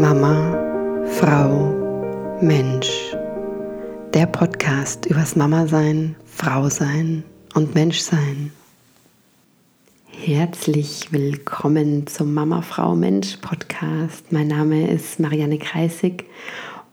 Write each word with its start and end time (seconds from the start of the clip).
Mama, 0.00 1.04
Frau, 1.06 2.38
Mensch. 2.40 3.14
Der 4.12 4.26
Podcast 4.26 5.06
übers 5.06 5.36
Mama 5.36 5.68
sein, 5.68 6.16
Frau 6.26 6.68
sein 6.68 7.22
und 7.54 7.76
Mensch 7.76 8.00
sein. 8.00 8.50
Herzlich 10.08 11.12
willkommen 11.12 12.08
zum 12.08 12.34
Mama, 12.34 12.62
Frau, 12.62 12.96
Mensch 12.96 13.36
Podcast. 13.36 14.32
Mein 14.32 14.48
Name 14.48 14.90
ist 14.90 15.20
Marianne 15.20 15.58
Kreisig 15.58 16.24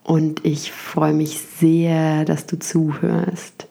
und 0.04 0.46
ich 0.46 0.72
freue 0.72 1.14
mich 1.14 1.40
sehr, 1.40 2.24
dass 2.24 2.46
du 2.46 2.60
zuhörst. 2.60 3.68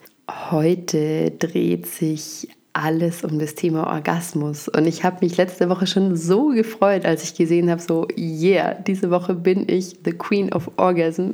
Heute 0.50 1.30
dreht 1.30 1.86
sich 1.86 2.48
alles 2.72 3.24
um 3.24 3.38
das 3.38 3.54
Thema 3.54 3.86
Orgasmus. 3.86 4.68
Und 4.68 4.86
ich 4.86 5.04
habe 5.04 5.18
mich 5.20 5.36
letzte 5.36 5.68
Woche 5.68 5.86
schon 5.86 6.16
so 6.16 6.48
gefreut, 6.48 7.04
als 7.04 7.24
ich 7.24 7.34
gesehen 7.34 7.70
habe, 7.70 7.80
so, 7.80 8.06
yeah, 8.16 8.74
diese 8.74 9.10
Woche 9.10 9.34
bin 9.34 9.68
ich 9.68 9.96
the 10.04 10.12
Queen 10.12 10.52
of 10.52 10.70
Orgasm. 10.76 11.30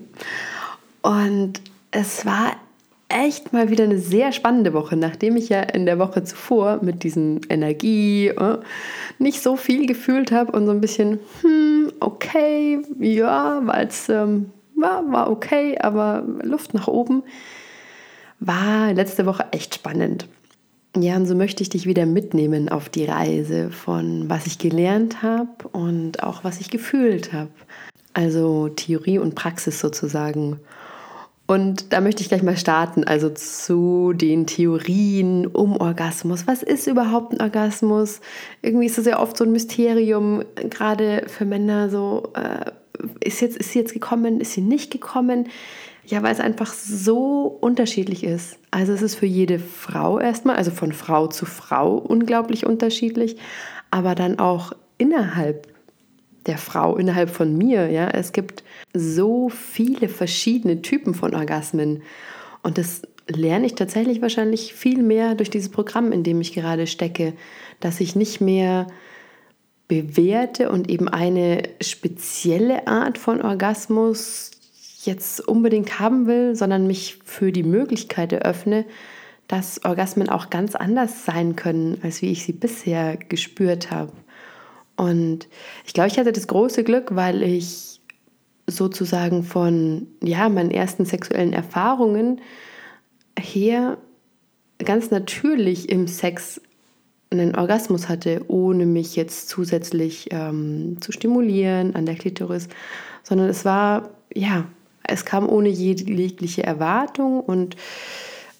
Und 1.02 1.60
es 1.90 2.24
war 2.26 2.56
echt 3.08 3.52
mal 3.52 3.70
wieder 3.70 3.84
eine 3.84 3.98
sehr 3.98 4.32
spannende 4.32 4.72
Woche, 4.72 4.96
nachdem 4.96 5.36
ich 5.36 5.48
ja 5.48 5.60
in 5.62 5.86
der 5.86 5.98
Woche 5.98 6.24
zuvor 6.24 6.80
mit 6.82 7.04
diesen 7.04 7.40
Energie 7.48 8.28
äh, 8.28 8.58
nicht 9.18 9.42
so 9.42 9.56
viel 9.56 9.86
gefühlt 9.86 10.32
habe 10.32 10.52
und 10.52 10.66
so 10.66 10.72
ein 10.72 10.80
bisschen, 10.80 11.20
hm, 11.42 11.92
okay, 12.00 12.82
ja, 12.98 13.60
weil 13.64 13.86
es 13.86 14.08
ähm, 14.08 14.50
war, 14.74 15.10
war 15.12 15.30
okay, 15.30 15.78
aber 15.78 16.24
Luft 16.42 16.74
nach 16.74 16.88
oben, 16.88 17.22
war 18.40 18.92
letzte 18.92 19.24
Woche 19.26 19.46
echt 19.52 19.76
spannend. 19.76 20.26
Ja, 20.98 21.16
und 21.16 21.26
so 21.26 21.34
möchte 21.34 21.62
ich 21.62 21.68
dich 21.68 21.84
wieder 21.84 22.06
mitnehmen 22.06 22.70
auf 22.70 22.88
die 22.88 23.04
Reise 23.04 23.70
von 23.70 24.30
was 24.30 24.46
ich 24.46 24.58
gelernt 24.58 25.22
habe 25.22 25.68
und 25.72 26.22
auch 26.22 26.42
was 26.42 26.60
ich 26.60 26.70
gefühlt 26.70 27.34
habe. 27.34 27.50
Also 28.14 28.68
Theorie 28.68 29.18
und 29.18 29.34
Praxis 29.34 29.78
sozusagen. 29.78 30.58
Und 31.46 31.92
da 31.92 32.00
möchte 32.00 32.22
ich 32.22 32.28
gleich 32.28 32.42
mal 32.42 32.56
starten, 32.56 33.04
also 33.04 33.28
zu 33.28 34.14
den 34.14 34.46
Theorien 34.46 35.46
um 35.46 35.76
Orgasmus. 35.76 36.46
Was 36.46 36.62
ist 36.62 36.86
überhaupt 36.86 37.34
ein 37.34 37.42
Orgasmus? 37.42 38.20
Irgendwie 38.62 38.86
ist 38.86 38.96
es 38.96 39.04
ja 39.04 39.20
oft 39.20 39.36
so 39.36 39.44
ein 39.44 39.52
Mysterium, 39.52 40.44
gerade 40.70 41.24
für 41.28 41.44
Männer 41.44 41.90
so, 41.90 42.32
äh, 42.34 42.70
ist, 43.20 43.42
jetzt, 43.42 43.58
ist 43.58 43.72
sie 43.72 43.80
jetzt 43.80 43.92
gekommen, 43.92 44.40
ist 44.40 44.54
sie 44.54 44.62
nicht 44.62 44.90
gekommen? 44.90 45.48
Ja, 46.08 46.22
weil 46.22 46.32
es 46.32 46.40
einfach 46.40 46.72
so 46.72 47.58
unterschiedlich 47.60 48.22
ist. 48.22 48.58
Also 48.70 48.92
es 48.92 49.02
ist 49.02 49.16
für 49.16 49.26
jede 49.26 49.58
Frau 49.58 50.20
erstmal, 50.20 50.54
also 50.54 50.70
von 50.70 50.92
Frau 50.92 51.26
zu 51.26 51.46
Frau 51.46 51.96
unglaublich 51.96 52.64
unterschiedlich, 52.64 53.36
aber 53.90 54.14
dann 54.14 54.38
auch 54.38 54.72
innerhalb 54.98 55.66
der 56.46 56.58
Frau, 56.58 56.96
innerhalb 56.96 57.30
von 57.30 57.58
mir. 57.58 57.90
Ja, 57.90 58.08
es 58.08 58.32
gibt 58.32 58.62
so 58.94 59.48
viele 59.48 60.08
verschiedene 60.08 60.80
Typen 60.80 61.12
von 61.12 61.34
Orgasmen 61.34 62.02
und 62.62 62.78
das 62.78 63.02
lerne 63.28 63.66
ich 63.66 63.74
tatsächlich 63.74 64.22
wahrscheinlich 64.22 64.74
viel 64.74 65.02
mehr 65.02 65.34
durch 65.34 65.50
dieses 65.50 65.70
Programm, 65.70 66.12
in 66.12 66.22
dem 66.22 66.40
ich 66.40 66.52
gerade 66.52 66.86
stecke, 66.86 67.32
dass 67.80 68.00
ich 68.00 68.14
nicht 68.14 68.40
mehr 68.40 68.86
bewährte 69.88 70.70
und 70.70 70.88
eben 70.88 71.08
eine 71.08 71.62
spezielle 71.80 72.86
Art 72.86 73.18
von 73.18 73.42
Orgasmus 73.42 74.52
jetzt 75.06 75.46
unbedingt 75.46 75.98
haben 75.98 76.26
will, 76.26 76.54
sondern 76.54 76.86
mich 76.86 77.18
für 77.24 77.52
die 77.52 77.62
Möglichkeit 77.62 78.32
eröffne, 78.32 78.84
dass 79.48 79.84
Orgasmen 79.84 80.28
auch 80.28 80.50
ganz 80.50 80.74
anders 80.74 81.24
sein 81.24 81.56
können, 81.56 81.98
als 82.02 82.20
wie 82.22 82.32
ich 82.32 82.44
sie 82.44 82.52
bisher 82.52 83.16
gespürt 83.16 83.90
habe. 83.90 84.12
Und 84.96 85.48
ich 85.84 85.92
glaube, 85.92 86.08
ich 86.08 86.18
hatte 86.18 86.32
das 86.32 86.48
große 86.48 86.82
Glück, 86.82 87.14
weil 87.14 87.42
ich 87.42 88.00
sozusagen 88.66 89.44
von 89.44 90.08
ja, 90.22 90.48
meinen 90.48 90.70
ersten 90.70 91.04
sexuellen 91.04 91.52
Erfahrungen 91.52 92.40
her 93.38 93.98
ganz 94.78 95.10
natürlich 95.10 95.88
im 95.88 96.08
Sex 96.08 96.60
einen 97.30 97.54
Orgasmus 97.54 98.08
hatte, 98.08 98.44
ohne 98.48 98.86
mich 98.86 99.16
jetzt 99.16 99.48
zusätzlich 99.48 100.28
ähm, 100.30 100.98
zu 101.00 101.12
stimulieren 101.12 101.94
an 101.94 102.06
der 102.06 102.14
Klitoris, 102.14 102.68
sondern 103.22 103.48
es 103.48 103.64
war 103.64 104.10
ja 104.34 104.66
es 105.08 105.24
kam 105.24 105.48
ohne 105.48 105.68
jegliche 105.68 106.64
Erwartung 106.64 107.40
und 107.40 107.76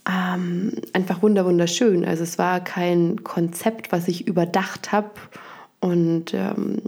ähm, 0.09 0.73
einfach 0.93 1.23
wunderschön. 1.23 2.05
Also 2.05 2.23
es 2.23 2.39
war 2.39 2.61
kein 2.61 3.25
Konzept, 3.25 3.93
was 3.93 4.09
ich 4.09 4.29
überdacht 4.29 4.93
habe 4.93 5.11
und 5.81 6.33
ähm, 6.35 6.83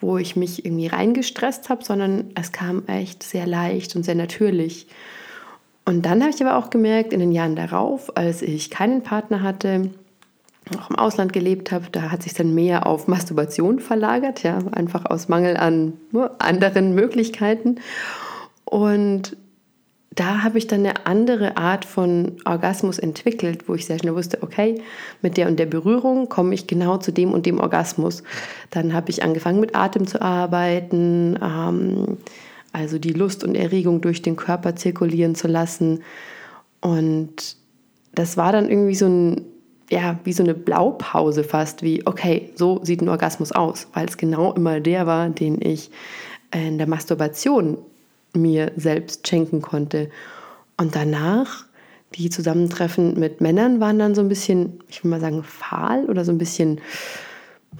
wo 0.00 0.18
ich 0.18 0.36
mich 0.36 0.64
irgendwie 0.64 0.88
reingestresst 0.88 1.68
habe, 1.68 1.84
sondern 1.84 2.30
es 2.34 2.52
kam 2.52 2.86
echt 2.86 3.22
sehr 3.22 3.46
leicht 3.46 3.94
und 3.94 4.04
sehr 4.04 4.14
natürlich. 4.14 4.86
Und 5.84 6.06
dann 6.06 6.22
habe 6.22 6.30
ich 6.30 6.44
aber 6.44 6.56
auch 6.56 6.70
gemerkt, 6.70 7.12
in 7.12 7.20
den 7.20 7.32
Jahren 7.32 7.56
darauf, 7.56 8.16
als 8.16 8.40
ich 8.40 8.70
keinen 8.70 9.02
Partner 9.02 9.42
hatte, 9.42 9.90
auch 10.78 10.90
im 10.90 10.96
Ausland 10.96 11.32
gelebt 11.32 11.72
habe, 11.72 11.86
da 11.90 12.10
hat 12.10 12.22
sich 12.22 12.34
dann 12.34 12.54
mehr 12.54 12.86
auf 12.86 13.08
Masturbation 13.08 13.80
verlagert, 13.80 14.42
ja, 14.44 14.58
einfach 14.72 15.06
aus 15.06 15.28
Mangel 15.28 15.56
an 15.56 15.94
ne, 16.12 16.30
anderen 16.38 16.94
Möglichkeiten. 16.94 17.76
Und 18.72 19.36
da 20.14 20.42
habe 20.42 20.56
ich 20.56 20.66
dann 20.66 20.80
eine 20.80 21.04
andere 21.04 21.58
Art 21.58 21.84
von 21.84 22.38
Orgasmus 22.46 22.98
entwickelt, 22.98 23.68
wo 23.68 23.74
ich 23.74 23.84
sehr 23.84 23.98
schnell 23.98 24.14
wusste, 24.14 24.42
okay, 24.42 24.80
mit 25.20 25.36
der 25.36 25.46
und 25.46 25.58
der 25.58 25.66
Berührung 25.66 26.30
komme 26.30 26.54
ich 26.54 26.66
genau 26.66 26.96
zu 26.96 27.12
dem 27.12 27.34
und 27.34 27.44
dem 27.44 27.60
Orgasmus. 27.60 28.22
Dann 28.70 28.94
habe 28.94 29.10
ich 29.10 29.22
angefangen 29.22 29.60
mit 29.60 29.76
Atem 29.76 30.06
zu 30.06 30.22
arbeiten, 30.22 31.38
ähm, 31.42 32.16
also 32.72 32.98
die 32.98 33.12
Lust 33.12 33.44
und 33.44 33.56
Erregung 33.56 34.00
durch 34.00 34.22
den 34.22 34.36
Körper 34.36 34.74
zirkulieren 34.74 35.34
zu 35.34 35.48
lassen. 35.48 36.02
Und 36.80 37.56
das 38.14 38.38
war 38.38 38.52
dann 38.52 38.70
irgendwie 38.70 38.94
so 38.94 39.06
ein, 39.06 39.42
ja, 39.90 40.18
wie 40.24 40.32
so 40.32 40.44
eine 40.44 40.54
Blaupause 40.54 41.44
fast, 41.44 41.82
wie, 41.82 42.06
okay, 42.06 42.52
so 42.54 42.82
sieht 42.82 43.02
ein 43.02 43.10
Orgasmus 43.10 43.52
aus, 43.52 43.86
weil 43.92 44.08
es 44.08 44.16
genau 44.16 44.54
immer 44.54 44.80
der 44.80 45.06
war, 45.06 45.28
den 45.28 45.60
ich 45.60 45.90
in 46.54 46.78
der 46.78 46.88
Masturbation 46.88 47.76
mir 48.34 48.72
selbst 48.76 49.26
schenken 49.28 49.62
konnte. 49.62 50.10
Und 50.76 50.94
danach, 50.96 51.66
die 52.14 52.30
Zusammentreffen 52.30 53.18
mit 53.18 53.40
Männern 53.40 53.80
waren 53.80 53.98
dann 53.98 54.14
so 54.14 54.20
ein 54.20 54.28
bisschen, 54.28 54.80
ich 54.88 55.02
will 55.02 55.10
mal 55.10 55.20
sagen, 55.20 55.42
fahl 55.42 56.06
oder 56.06 56.24
so 56.24 56.32
ein 56.32 56.38
bisschen, 56.38 56.80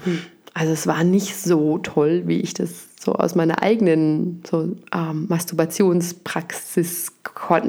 hm, 0.04 0.20
also 0.54 0.72
es 0.72 0.86
war 0.86 1.04
nicht 1.04 1.36
so 1.36 1.78
toll, 1.78 2.22
wie 2.26 2.40
ich 2.40 2.54
das 2.54 2.88
so 3.00 3.14
aus 3.14 3.34
meiner 3.34 3.62
eigenen 3.62 4.42
so, 4.48 4.76
ähm, 4.94 5.26
Masturbationspraxis 5.28 7.12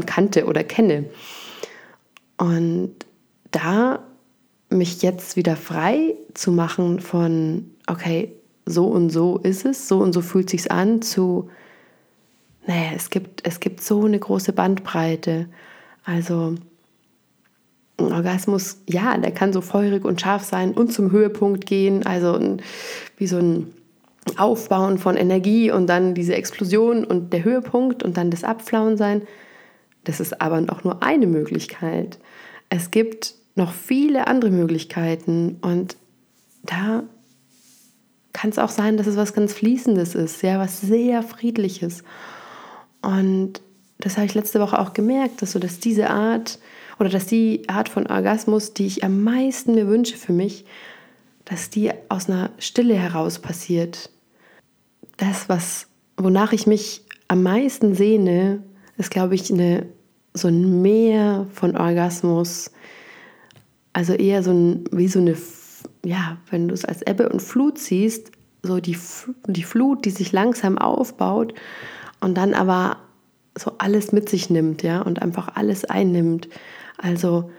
kannte 0.05 0.45
oder 0.45 0.63
kenne. 0.63 1.05
Und 2.37 2.93
da 3.51 4.03
mich 4.69 5.01
jetzt 5.01 5.35
wieder 5.35 5.55
frei 5.55 6.15
zu 6.33 6.51
machen 6.51 6.99
von, 6.99 7.71
okay, 7.87 8.33
so 8.65 8.87
und 8.87 9.09
so 9.09 9.37
ist 9.37 9.65
es, 9.65 9.87
so 9.87 9.99
und 9.99 10.13
so 10.13 10.21
fühlt 10.21 10.49
sich 10.49 10.71
an, 10.71 11.01
zu 11.01 11.49
naja, 12.65 12.91
es 12.95 13.09
gibt, 13.09 13.45
es 13.45 13.59
gibt 13.59 13.81
so 13.81 14.05
eine 14.05 14.19
große 14.19 14.53
Bandbreite. 14.53 15.47
Also 16.03 16.55
ein 17.97 18.11
Orgasmus, 18.11 18.81
ja, 18.87 19.17
der 19.17 19.31
kann 19.31 19.53
so 19.53 19.61
feurig 19.61 20.05
und 20.05 20.21
scharf 20.21 20.43
sein 20.43 20.71
und 20.71 20.91
zum 20.93 21.11
Höhepunkt 21.11 21.65
gehen, 21.65 22.05
also 22.05 22.33
ein, 22.33 22.61
wie 23.17 23.27
so 23.27 23.37
ein 23.37 23.73
Aufbauen 24.37 24.97
von 24.97 25.17
Energie 25.17 25.71
und 25.71 25.87
dann 25.87 26.15
diese 26.15 26.35
Explosion 26.35 27.03
und 27.03 27.33
der 27.33 27.43
Höhepunkt 27.43 28.03
und 28.03 28.17
dann 28.17 28.31
das 28.31 28.43
Abflauen 28.43 28.97
sein. 28.97 29.23
Das 30.05 30.19
ist 30.19 30.41
aber 30.41 30.63
auch 30.69 30.83
nur 30.83 31.03
eine 31.03 31.27
Möglichkeit. 31.27 32.19
Es 32.69 32.91
gibt 32.91 33.35
noch 33.55 33.73
viele 33.73 34.27
andere 34.27 34.51
Möglichkeiten 34.51 35.57
und 35.61 35.97
da 36.63 37.03
kann 38.31 38.49
es 38.49 38.57
auch 38.57 38.69
sein, 38.69 38.97
dass 38.97 39.07
es 39.07 39.15
was 39.15 39.33
ganz 39.33 39.53
Fließendes 39.53 40.15
ist, 40.15 40.41
ja, 40.41 40.57
was 40.59 40.81
sehr 40.81 41.21
Friedliches. 41.21 42.03
Und 43.03 43.61
das 43.99 44.17
habe 44.17 44.25
ich 44.25 44.33
letzte 44.33 44.59
Woche 44.59 44.79
auch 44.79 44.93
gemerkt, 44.93 45.41
dass 45.41 45.51
so, 45.51 45.59
dass 45.59 45.79
diese 45.79 46.09
Art 46.09 46.57
oder 46.99 47.09
dass 47.09 47.25
die 47.25 47.67
Art 47.67 47.89
von 47.89 48.07
Orgasmus, 48.07 48.73
die 48.73 48.87
ich 48.87 49.03
am 49.03 49.23
meisten 49.23 49.75
mir 49.75 49.87
wünsche 49.87 50.17
für 50.17 50.33
mich, 50.33 50.65
dass 51.45 51.69
die 51.69 51.91
aus 52.09 52.29
einer 52.29 52.49
Stille 52.57 52.95
heraus 52.95 53.39
passiert. 53.39 54.09
Das, 55.17 55.49
was, 55.49 55.87
wonach 56.17 56.53
ich 56.53 56.65
mich 56.65 57.03
am 57.27 57.43
meisten 57.43 57.93
sehne, 57.93 58.63
ist, 58.97 59.11
glaube 59.11 59.35
ich, 59.35 59.51
eine, 59.51 59.85
so 60.33 60.47
ein 60.47 60.81
Meer 60.81 61.47
von 61.53 61.75
Orgasmus. 61.75 62.71
Also 63.91 64.13
eher 64.13 64.43
so 64.43 64.51
ein, 64.51 64.85
wie 64.91 65.07
so 65.07 65.19
eine, 65.19 65.35
ja, 66.05 66.37
wenn 66.49 66.69
du 66.69 66.73
es 66.73 66.85
als 66.85 67.01
Ebbe 67.01 67.29
und 67.29 67.41
Flut 67.41 67.77
siehst, 67.77 68.31
so 68.63 68.79
die, 68.79 68.97
die 69.47 69.63
Flut, 69.63 70.05
die 70.05 70.11
sich 70.11 70.31
langsam 70.31 70.77
aufbaut 70.77 71.53
und 72.23 72.35
dann 72.35 72.53
aber 72.53 72.97
so 73.57 73.73
alles 73.77 74.11
mit 74.11 74.29
sich 74.29 74.49
nimmt, 74.49 74.81
ja, 74.83 75.01
und 75.01 75.21
einfach 75.21 75.55
alles 75.55 75.85
einnimmt. 75.85 76.47
Also 76.97 77.51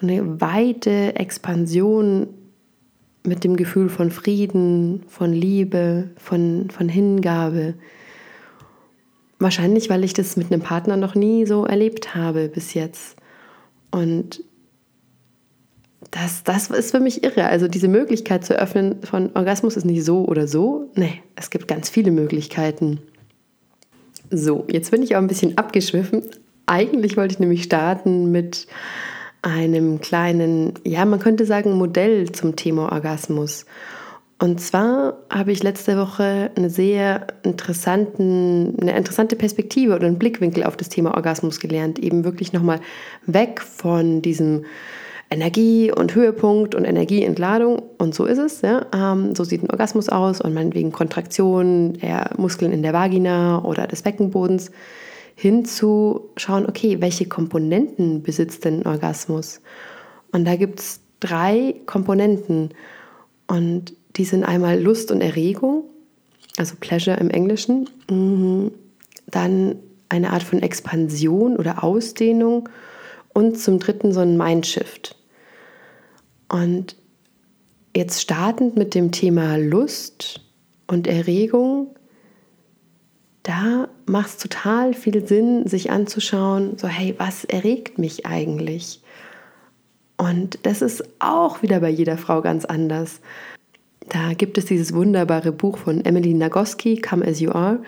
so 0.00 0.06
eine 0.06 0.40
weite 0.40 1.16
Expansion 1.16 2.28
mit 3.24 3.44
dem 3.44 3.56
Gefühl 3.56 3.88
von 3.88 4.10
Frieden, 4.10 5.04
von 5.08 5.32
Liebe, 5.32 6.10
von, 6.16 6.70
von 6.70 6.88
Hingabe. 6.88 7.74
Wahrscheinlich, 9.38 9.90
weil 9.90 10.04
ich 10.04 10.12
das 10.12 10.36
mit 10.36 10.52
einem 10.52 10.62
Partner 10.62 10.96
noch 10.96 11.14
nie 11.14 11.46
so 11.46 11.64
erlebt 11.64 12.14
habe 12.14 12.48
bis 12.48 12.74
jetzt. 12.74 13.16
Und 13.90 14.44
das, 16.10 16.44
das 16.44 16.70
ist 16.70 16.90
für 16.90 17.00
mich 17.00 17.24
irre. 17.24 17.46
Also 17.46 17.68
diese 17.68 17.88
Möglichkeit 17.88 18.44
zu 18.44 18.54
öffnen 18.54 19.02
von 19.02 19.30
Orgasmus 19.34 19.76
ist 19.76 19.84
nicht 19.84 20.04
so 20.04 20.24
oder 20.26 20.46
so. 20.46 20.90
Nee, 20.94 21.22
es 21.36 21.50
gibt 21.50 21.68
ganz 21.68 21.88
viele 21.88 22.10
Möglichkeiten. 22.10 23.00
So, 24.34 24.64
jetzt 24.70 24.90
bin 24.90 25.02
ich 25.02 25.14
auch 25.14 25.20
ein 25.20 25.26
bisschen 25.26 25.58
abgeschwiffen. 25.58 26.22
Eigentlich 26.64 27.18
wollte 27.18 27.34
ich 27.34 27.38
nämlich 27.38 27.64
starten 27.64 28.32
mit 28.32 28.66
einem 29.42 30.00
kleinen, 30.00 30.72
ja, 30.84 31.04
man 31.04 31.20
könnte 31.20 31.44
sagen, 31.44 31.72
Modell 31.72 32.32
zum 32.32 32.56
Thema 32.56 32.90
Orgasmus. 32.92 33.66
Und 34.38 34.58
zwar 34.58 35.18
habe 35.28 35.52
ich 35.52 35.62
letzte 35.62 35.98
Woche 35.98 36.50
eine 36.56 36.70
sehr 36.70 37.26
interessanten, 37.42 38.74
eine 38.80 38.96
interessante 38.96 39.36
Perspektive 39.36 39.94
oder 39.94 40.06
einen 40.06 40.18
Blickwinkel 40.18 40.64
auf 40.64 40.78
das 40.78 40.88
Thema 40.88 41.14
Orgasmus 41.14 41.60
gelernt. 41.60 41.98
Eben 41.98 42.24
wirklich 42.24 42.54
nochmal 42.54 42.80
weg 43.26 43.60
von 43.60 44.22
diesem 44.22 44.64
Energie 45.32 45.90
und 45.90 46.14
Höhepunkt 46.14 46.74
und 46.74 46.84
Energieentladung. 46.84 47.82
Und 47.98 48.14
so 48.14 48.26
ist 48.26 48.38
es. 48.38 48.60
Ja? 48.60 48.86
Ähm, 48.94 49.34
so 49.34 49.44
sieht 49.44 49.62
ein 49.62 49.70
Orgasmus 49.70 50.08
aus 50.08 50.40
und 50.40 50.54
meinetwegen 50.54 50.92
Kontraktion 50.92 51.94
der 51.94 52.30
Muskeln 52.36 52.72
in 52.72 52.82
der 52.82 52.92
Vagina 52.92 53.64
oder 53.64 53.86
des 53.86 54.02
Beckenbodens 54.02 54.70
hinzuschauen, 55.34 56.66
okay, 56.68 57.00
welche 57.00 57.26
Komponenten 57.26 58.22
besitzt 58.22 58.64
denn 58.64 58.80
ein 58.80 58.86
Orgasmus? 58.86 59.60
Und 60.30 60.46
da 60.46 60.56
gibt 60.56 60.80
es 60.80 61.00
drei 61.20 61.76
Komponenten. 61.86 62.70
Und 63.46 63.94
die 64.16 64.24
sind 64.24 64.44
einmal 64.44 64.80
Lust 64.80 65.10
und 65.10 65.20
Erregung, 65.20 65.84
also 66.58 66.74
Pleasure 66.78 67.16
im 67.16 67.30
Englischen, 67.30 67.88
mhm. 68.10 68.72
dann 69.26 69.76
eine 70.08 70.32
Art 70.32 70.42
von 70.42 70.62
Expansion 70.62 71.56
oder 71.56 71.82
Ausdehnung 71.82 72.68
und 73.32 73.58
zum 73.58 73.78
dritten 73.78 74.12
so 74.12 74.20
ein 74.20 74.36
Mindshift. 74.36 75.16
Und 76.52 76.96
jetzt 77.96 78.20
startend 78.20 78.76
mit 78.76 78.94
dem 78.94 79.10
Thema 79.10 79.56
Lust 79.56 80.42
und 80.86 81.06
Erregung, 81.06 81.96
da 83.42 83.88
macht 84.04 84.28
es 84.28 84.36
total 84.36 84.92
viel 84.92 85.26
Sinn, 85.26 85.66
sich 85.66 85.90
anzuschauen, 85.90 86.76
so 86.76 86.88
hey, 86.88 87.14
was 87.16 87.44
erregt 87.44 87.98
mich 87.98 88.26
eigentlich? 88.26 89.00
Und 90.18 90.58
das 90.64 90.82
ist 90.82 91.02
auch 91.20 91.62
wieder 91.62 91.80
bei 91.80 91.88
jeder 91.88 92.18
Frau 92.18 92.42
ganz 92.42 92.66
anders. 92.66 93.22
Da 94.10 94.34
gibt 94.34 94.58
es 94.58 94.66
dieses 94.66 94.92
wunderbare 94.92 95.52
Buch 95.52 95.78
von 95.78 96.04
Emily 96.04 96.34
Nagoski, 96.34 97.00
Come 97.00 97.26
As 97.26 97.40
You 97.40 97.52
Are, 97.52 97.82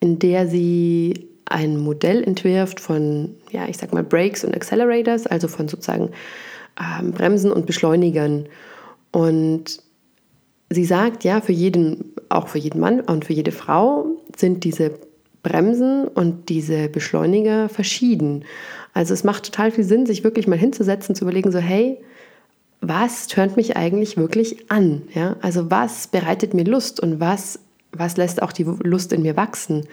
in 0.00 0.18
der 0.18 0.48
sie 0.48 1.28
ein 1.44 1.76
Modell 1.76 2.24
entwirft 2.24 2.80
von, 2.80 3.36
ja, 3.52 3.68
ich 3.68 3.76
sag 3.76 3.92
mal, 3.92 4.02
Brakes 4.02 4.42
und 4.42 4.56
Accelerators, 4.56 5.28
also 5.28 5.46
von 5.46 5.68
sozusagen 5.68 6.10
ähm, 6.80 7.12
Bremsen 7.12 7.52
und 7.52 7.66
Beschleunigern. 7.66 8.46
Und 9.10 9.82
sie 10.70 10.84
sagt, 10.84 11.24
ja, 11.24 11.40
für 11.40 11.52
jeden, 11.52 12.14
auch 12.28 12.48
für 12.48 12.58
jeden 12.58 12.80
Mann 12.80 13.00
und 13.00 13.26
für 13.26 13.32
jede 13.32 13.52
Frau 13.52 14.06
sind 14.36 14.64
diese 14.64 14.92
Bremsen 15.42 16.06
und 16.06 16.48
diese 16.48 16.88
Beschleuniger 16.88 17.68
verschieden. 17.68 18.44
Also 18.94 19.14
es 19.14 19.24
macht 19.24 19.44
total 19.44 19.70
viel 19.70 19.84
Sinn, 19.84 20.06
sich 20.06 20.24
wirklich 20.24 20.46
mal 20.46 20.58
hinzusetzen, 20.58 21.14
zu 21.14 21.24
überlegen, 21.24 21.50
so, 21.50 21.58
hey, 21.58 21.98
was 22.80 23.26
tönt 23.26 23.56
mich 23.56 23.76
eigentlich 23.76 24.16
wirklich 24.16 24.70
an? 24.70 25.02
Ja? 25.14 25.36
Also 25.40 25.70
was 25.70 26.08
bereitet 26.08 26.52
mir 26.52 26.64
Lust 26.64 27.00
und 27.00 27.20
was, 27.20 27.58
was 27.92 28.16
lässt 28.16 28.42
auch 28.42 28.52
die 28.52 28.64
Lust 28.64 29.12
in 29.12 29.22
mir 29.22 29.36
wachsen? 29.36 29.86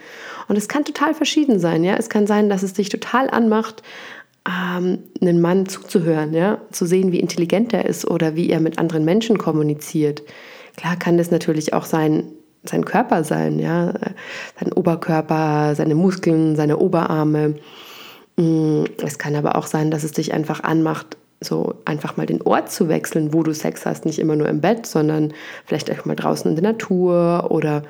Und 0.48 0.56
es 0.56 0.68
kann 0.68 0.84
total 0.84 1.14
verschieden 1.14 1.58
sein. 1.60 1.84
Ja? 1.84 1.96
Es 1.96 2.10
kann 2.10 2.26
sein, 2.26 2.48
dass 2.48 2.62
es 2.62 2.72
dich 2.72 2.88
total 2.88 3.30
anmacht, 3.30 3.82
ähm, 4.50 4.98
einen 5.20 5.40
Mann 5.40 5.66
zuzuhören, 5.66 6.32
ja? 6.32 6.60
zu 6.72 6.86
sehen, 6.86 7.12
wie 7.12 7.20
intelligent 7.20 7.72
er 7.72 7.86
ist 7.86 8.06
oder 8.06 8.34
wie 8.36 8.50
er 8.50 8.60
mit 8.60 8.78
anderen 8.78 9.04
Menschen 9.04 9.38
kommuniziert. 9.38 10.22
Klar 10.76 10.96
kann 10.96 11.18
das 11.18 11.30
natürlich 11.30 11.72
auch 11.72 11.84
sein, 11.84 12.24
sein 12.64 12.84
Körper 12.84 13.24
sein, 13.24 13.58
ja, 13.58 13.94
sein 14.58 14.72
Oberkörper, 14.72 15.74
seine 15.74 15.94
Muskeln, 15.94 16.56
seine 16.56 16.78
Oberarme. 16.78 17.56
Mm, 18.36 18.84
es 19.04 19.18
kann 19.18 19.34
aber 19.34 19.56
auch 19.56 19.66
sein, 19.66 19.90
dass 19.90 20.04
es 20.04 20.12
dich 20.12 20.32
einfach 20.32 20.62
anmacht, 20.62 21.16
so 21.40 21.74
einfach 21.86 22.16
mal 22.16 22.26
den 22.26 22.42
Ort 22.42 22.70
zu 22.70 22.88
wechseln, 22.88 23.32
wo 23.32 23.42
du 23.42 23.54
Sex 23.54 23.86
hast, 23.86 24.04
nicht 24.04 24.18
immer 24.18 24.36
nur 24.36 24.48
im 24.48 24.60
Bett, 24.60 24.86
sondern 24.86 25.32
vielleicht 25.64 25.90
auch 25.90 26.04
mal 26.04 26.16
draußen 26.16 26.50
in 26.50 26.56
der 26.56 26.72
Natur 26.72 27.50
oder 27.50 27.82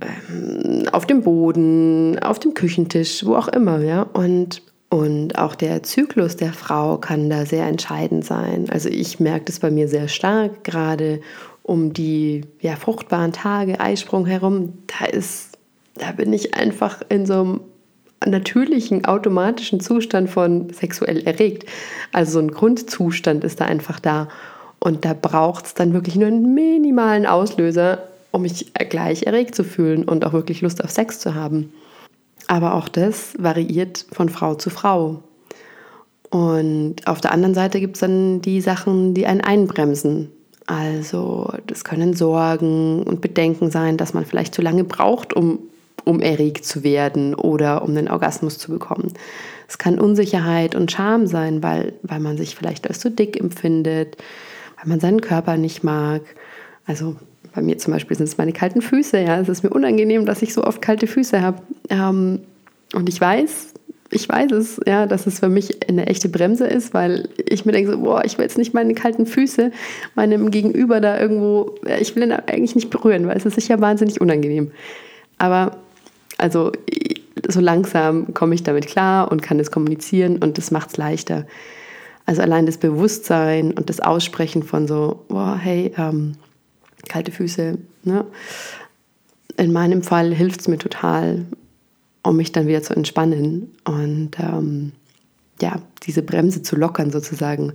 ähm, 0.00 0.84
auf 0.92 1.06
dem 1.06 1.22
Boden, 1.22 2.18
auf 2.18 2.38
dem 2.38 2.52
Küchentisch, 2.52 3.24
wo 3.24 3.34
auch 3.34 3.48
immer, 3.48 3.80
ja. 3.80 4.02
Und 4.02 4.62
und 4.88 5.36
auch 5.36 5.54
der 5.54 5.82
Zyklus 5.82 6.36
der 6.36 6.52
Frau 6.52 6.98
kann 6.98 7.28
da 7.28 7.44
sehr 7.44 7.66
entscheidend 7.66 8.24
sein. 8.24 8.66
Also 8.70 8.88
ich 8.88 9.18
merke 9.18 9.46
das 9.46 9.58
bei 9.58 9.70
mir 9.70 9.88
sehr 9.88 10.08
stark, 10.08 10.62
gerade 10.62 11.20
um 11.62 11.92
die 11.92 12.42
ja, 12.60 12.76
fruchtbaren 12.76 13.32
Tage, 13.32 13.80
Eisprung 13.80 14.26
herum. 14.26 14.74
Da 14.86 15.06
ist, 15.06 15.58
da 15.96 16.12
bin 16.12 16.32
ich 16.32 16.54
einfach 16.54 17.02
in 17.08 17.26
so 17.26 17.40
einem 17.40 17.60
natürlichen, 18.24 19.04
automatischen 19.04 19.80
Zustand 19.80 20.30
von 20.30 20.70
sexuell 20.70 21.26
erregt. 21.26 21.68
Also 22.12 22.32
so 22.32 22.38
ein 22.38 22.52
Grundzustand 22.52 23.42
ist 23.42 23.60
da 23.60 23.64
einfach 23.64 23.98
da. 23.98 24.28
Und 24.78 25.04
da 25.04 25.14
braucht 25.14 25.66
es 25.66 25.74
dann 25.74 25.94
wirklich 25.94 26.14
nur 26.14 26.28
einen 26.28 26.54
minimalen 26.54 27.26
Auslöser, 27.26 28.06
um 28.30 28.42
mich 28.42 28.72
gleich 28.88 29.24
erregt 29.24 29.56
zu 29.56 29.64
fühlen 29.64 30.04
und 30.04 30.24
auch 30.24 30.32
wirklich 30.32 30.60
Lust 30.60 30.84
auf 30.84 30.90
Sex 30.90 31.18
zu 31.18 31.34
haben. 31.34 31.72
Aber 32.48 32.74
auch 32.74 32.88
das 32.88 33.34
variiert 33.38 34.06
von 34.12 34.28
Frau 34.28 34.54
zu 34.54 34.70
Frau. 34.70 35.22
Und 36.30 37.06
auf 37.06 37.20
der 37.20 37.32
anderen 37.32 37.54
Seite 37.54 37.80
gibt 37.80 37.96
es 37.96 38.00
dann 38.00 38.40
die 38.40 38.60
Sachen, 38.60 39.14
die 39.14 39.26
einen 39.26 39.40
einbremsen. 39.40 40.30
Also 40.66 41.52
das 41.66 41.84
können 41.84 42.14
Sorgen 42.14 43.02
und 43.04 43.20
Bedenken 43.20 43.70
sein, 43.70 43.96
dass 43.96 44.14
man 44.14 44.24
vielleicht 44.24 44.54
zu 44.54 44.62
lange 44.62 44.84
braucht, 44.84 45.32
um 45.34 45.60
um 46.06 46.20
erregt 46.20 46.64
zu 46.64 46.84
werden 46.84 47.34
oder 47.34 47.82
um 47.82 47.94
den 47.94 48.08
Orgasmus 48.08 48.58
zu 48.58 48.70
bekommen. 48.70 49.12
Es 49.68 49.76
kann 49.76 49.98
Unsicherheit 49.98 50.76
und 50.76 50.92
Scham 50.92 51.26
sein, 51.26 51.64
weil, 51.64 51.94
weil 52.02 52.20
man 52.20 52.36
sich 52.36 52.54
vielleicht 52.54 52.86
als 52.86 53.00
zu 53.00 53.10
dick 53.10 53.38
empfindet, 53.38 54.16
weil 54.76 54.86
man 54.86 55.00
seinen 55.00 55.20
Körper 55.20 55.56
nicht 55.56 55.82
mag. 55.82 56.22
Also 56.86 57.16
bei 57.56 57.62
mir 57.62 57.78
zum 57.78 57.94
Beispiel 57.94 58.16
sind 58.16 58.28
es 58.28 58.36
meine 58.36 58.52
kalten 58.52 58.82
Füße. 58.82 59.18
Ja, 59.18 59.40
es 59.40 59.48
ist 59.48 59.64
mir 59.64 59.70
unangenehm, 59.70 60.26
dass 60.26 60.42
ich 60.42 60.52
so 60.52 60.62
oft 60.62 60.82
kalte 60.82 61.06
Füße 61.06 61.40
habe. 61.40 61.62
Ähm, 61.88 62.40
und 62.92 63.08
ich 63.08 63.18
weiß, 63.20 63.72
ich 64.10 64.28
weiß 64.28 64.52
es, 64.52 64.78
ja, 64.86 65.06
dass 65.06 65.26
es 65.26 65.40
für 65.40 65.48
mich 65.48 65.88
eine 65.88 66.06
echte 66.06 66.28
Bremse 66.28 66.66
ist, 66.66 66.92
weil 66.94 67.30
ich 67.48 67.64
mir 67.64 67.72
denke, 67.72 67.92
so, 67.92 67.98
boah, 67.98 68.22
ich 68.24 68.36
will 68.36 68.44
jetzt 68.44 68.58
nicht 68.58 68.74
meine 68.74 68.94
kalten 68.94 69.26
Füße 69.26 69.72
meinem 70.14 70.50
Gegenüber 70.50 71.00
da 71.00 71.18
irgendwo, 71.18 71.74
ich 71.98 72.14
will 72.14 72.24
ihn 72.24 72.32
eigentlich 72.32 72.74
nicht 72.74 72.90
berühren, 72.90 73.26
weil 73.26 73.38
es 73.38 73.46
ist 73.46 73.54
sicher 73.54 73.80
wahnsinnig 73.80 74.20
unangenehm. 74.20 74.70
Aber 75.38 75.78
also 76.38 76.72
so 77.48 77.60
langsam 77.60 78.34
komme 78.34 78.54
ich 78.54 78.62
damit 78.62 78.86
klar 78.86 79.32
und 79.32 79.42
kann 79.42 79.58
es 79.58 79.70
kommunizieren 79.70 80.36
und 80.38 80.58
das 80.58 80.70
macht 80.70 80.90
es 80.90 80.96
leichter. 80.98 81.46
Also 82.26 82.42
allein 82.42 82.66
das 82.66 82.76
Bewusstsein 82.76 83.72
und 83.72 83.88
das 83.88 84.00
Aussprechen 84.00 84.62
von 84.62 84.86
so, 84.86 85.24
boah, 85.28 85.56
hey, 85.56 85.92
ähm, 85.96 86.34
kalte 87.08 87.32
Füße. 87.32 87.78
Ne? 88.04 88.24
In 89.56 89.72
meinem 89.72 90.02
Fall 90.02 90.34
hilft 90.34 90.60
es 90.60 90.68
mir 90.68 90.78
total, 90.78 91.46
um 92.22 92.36
mich 92.36 92.52
dann 92.52 92.66
wieder 92.66 92.82
zu 92.82 92.94
entspannen 92.94 93.74
und 93.84 94.32
ähm, 94.38 94.92
ja, 95.60 95.80
diese 96.02 96.22
Bremse 96.22 96.62
zu 96.62 96.76
lockern 96.76 97.10
sozusagen. 97.10 97.72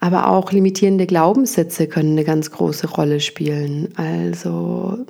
Aber 0.00 0.28
auch 0.28 0.50
limitierende 0.52 1.06
Glaubenssätze 1.06 1.86
können 1.86 2.12
eine 2.12 2.24
ganz 2.24 2.50
große 2.50 2.88
Rolle 2.88 3.20
spielen. 3.20 3.90
Also 3.96 5.04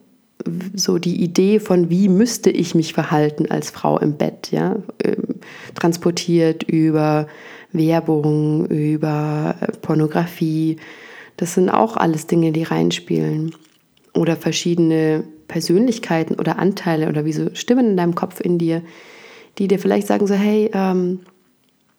so 0.75 0.99
die 0.99 1.23
Idee 1.23 1.61
von, 1.61 1.91
wie 1.91 2.09
müsste 2.09 2.51
ich 2.51 2.75
mich 2.75 2.93
verhalten 2.93 3.51
als 3.51 3.71
Frau 3.71 3.99
im 3.99 4.17
Bett, 4.17 4.51
ja, 4.51 4.77
ähm, 5.05 5.41
transportiert 5.75 6.63
über 6.65 7.27
Werbung, 7.73 8.67
über 8.67 9.55
Pornografie. 9.83 10.77
Das 11.41 11.55
sind 11.55 11.71
auch 11.71 11.97
alles 11.97 12.27
Dinge, 12.27 12.53
die 12.53 12.63
reinspielen. 12.63 13.55
Oder 14.15 14.37
verschiedene 14.37 15.25
Persönlichkeiten 15.49 16.35
oder 16.35 16.59
Anteile 16.59 17.09
oder 17.09 17.25
wie 17.25 17.33
so 17.33 17.55
Stimmen 17.55 17.91
in 17.91 17.97
deinem 17.97 18.15
Kopf 18.15 18.41
in 18.41 18.59
dir, 18.59 18.83
die 19.59 19.69
dir 19.69 19.79
vielleicht 19.79 20.07
sagen 20.07 20.27
so, 20.27 20.35
hey, 20.35 20.71
ähm, 20.73 21.21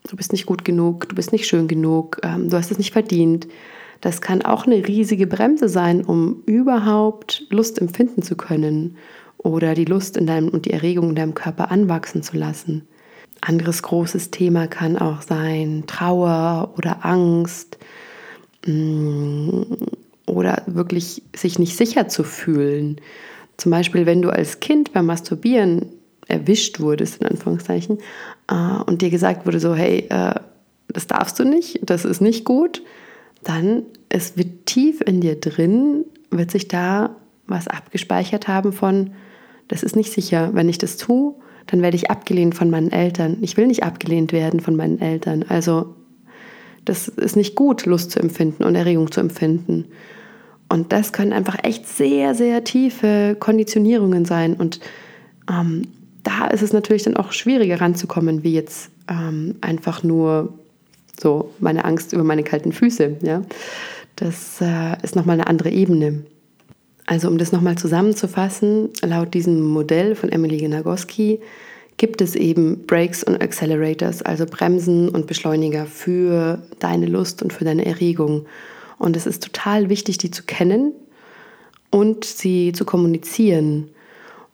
du 0.10 0.16
bist 0.16 0.32
nicht 0.32 0.46
gut 0.46 0.64
genug, 0.64 1.10
du 1.10 1.16
bist 1.16 1.32
nicht 1.32 1.48
schön 1.48 1.68
genug, 1.68 2.20
ähm, 2.24 2.50
du 2.50 2.58
hast 2.58 2.72
es 2.72 2.78
nicht 2.78 2.94
verdient 2.94 3.48
das 4.02 4.20
kann 4.20 4.42
auch 4.42 4.66
eine 4.66 4.88
riesige 4.88 5.28
Bremse 5.28 5.70
sein, 5.70 6.04
um 6.04 6.42
überhaupt 6.48 7.46
Lust 7.50 7.80
empfinden 7.80 8.24
zu 8.24 8.36
können 8.36 8.98
oder 9.38 9.76
die 9.76 9.86
Lust 9.86 10.18
in 10.18 10.26
deinem 10.26 10.50
und 10.50 10.66
die 10.66 10.72
Erregung 10.72 11.10
in 11.10 11.16
deinem 11.16 11.36
Körper 11.36 11.72
anwachsen 11.72 12.24
zu 12.24 12.36
lassen. 12.36 12.88
Anderes 13.42 13.82
großes 13.84 14.32
Thema 14.32 14.68
kann 14.68 14.98
auch 14.98 15.22
sein 15.22 15.84
Trauer 15.88 16.74
oder 16.78 17.06
Angst 17.06 17.78
oder 18.66 20.64
wirklich 20.68 21.24
sich 21.36 21.60
nicht 21.60 21.76
sicher 21.76 22.08
zu 22.08 22.24
fühlen. 22.24 23.02
Zum 23.58 23.72
Beispiel, 23.72 24.06
wenn 24.06 24.22
du 24.22 24.30
als 24.30 24.60
Kind 24.60 24.94
beim 24.94 25.06
Masturbieren 25.06 25.88
erwischt 26.28 26.80
wurdest, 26.80 27.22
in 27.22 27.28
Anführungszeichen, 27.28 27.98
äh, 28.50 28.84
und 28.86 29.02
dir 29.02 29.10
gesagt 29.10 29.46
wurde 29.46 29.60
so, 29.60 29.76
hey, 29.76 30.08
äh, 30.10 30.36
das 30.88 31.08
darfst 31.08 31.40
du 31.40 31.44
nicht, 31.44 31.80
das 31.84 32.06
ist 32.06 32.22
nicht 32.22 32.46
gut, 32.46 32.84
dann 33.44 33.84
es 34.10 34.38
wird 34.38 34.66
tief 34.66 35.02
in 35.02 35.22
dir 35.22 35.40
drin, 35.40 36.06
wird 36.30 36.52
sich 36.52 36.68
da 36.68 37.16
was 37.48 37.68
abgespeichert 37.68 38.48
haben 38.48 38.72
von, 38.72 39.12
das 39.68 39.84
ist 39.84 39.96
nicht 39.96 40.12
sicher, 40.12 40.52
wenn 40.54 40.70
ich 40.70 40.78
das 40.78 40.98
tue, 40.98 41.36
dann 41.68 41.82
werde 41.82 41.96
ich 41.96 42.10
abgelehnt 42.10 42.56
von 42.56 42.70
meinen 42.70 42.92
Eltern. 42.92 43.38
Ich 43.42 43.58
will 43.58 43.68
nicht 43.68 43.84
abgelehnt 43.84 44.34
werden 44.34 44.60
von 44.60 44.76
meinen 44.76 45.00
Eltern. 45.00 45.46
Also 45.48 45.96
das 46.86 47.08
ist 47.08 47.36
nicht 47.36 47.56
gut, 47.56 47.86
Lust 47.86 48.12
zu 48.12 48.20
empfinden 48.20 48.64
und 48.64 48.76
Erregung 48.76 49.12
zu 49.12 49.20
empfinden. 49.20 49.86
Und 50.70 50.94
das 50.94 51.12
können 51.12 51.34
einfach 51.34 51.58
echt 51.64 51.88
sehr, 51.88 52.34
sehr 52.34 52.64
tiefe 52.64 53.36
Konditionierungen 53.40 54.26
sein. 54.26 54.54
Und 54.54 54.80
ähm, 55.50 55.84
da 56.24 56.48
ist 56.48 56.62
es 56.62 56.74
natürlich 56.74 57.04
dann 57.04 57.18
auch 57.18 57.34
schwieriger 57.34 57.82
ranzukommen, 57.82 58.44
wie 58.44 58.54
jetzt 58.54 58.90
ähm, 59.10 59.56
einfach 59.62 60.04
nur 60.04 60.54
so 61.20 61.52
meine 61.60 61.86
Angst 61.86 62.14
über 62.14 62.24
meine 62.24 62.44
kalten 62.44 62.72
Füße. 62.72 63.18
Ja? 63.22 63.42
Das 64.16 64.62
äh, 64.62 64.96
ist 65.04 65.16
nochmal 65.16 65.36
eine 65.36 65.48
andere 65.48 65.70
Ebene. 65.70 66.24
Also 67.06 67.28
um 67.28 67.38
das 67.38 67.52
nochmal 67.52 67.78
zusammenzufassen, 67.78 68.90
laut 69.04 69.34
diesem 69.34 69.62
Modell 69.62 70.16
von 70.16 70.32
Emily 70.32 70.66
Nagoski 70.68 71.42
gibt 72.02 72.20
es 72.20 72.36
eben 72.36 72.88
Brakes 72.88 73.24
und 73.24 73.44
Accelerators, 73.44 74.24
also 74.24 74.48
Bremsen 74.48 75.08
und 75.08 75.28
Beschleuniger 75.28 75.86
für 75.86 76.60
deine 76.80 77.06
Lust 77.06 77.44
und 77.44 77.54
für 77.54 77.64
deine 77.64 77.86
Erregung. 77.86 78.48
Und 78.98 79.16
es 79.16 79.28
ist 79.28 79.44
total 79.44 79.88
wichtig, 79.88 80.18
die 80.18 80.32
zu 80.32 80.42
kennen 80.42 80.94
und 81.92 82.26
sie 82.26 82.72
zu 82.72 82.86
kommunizieren. 82.86 83.92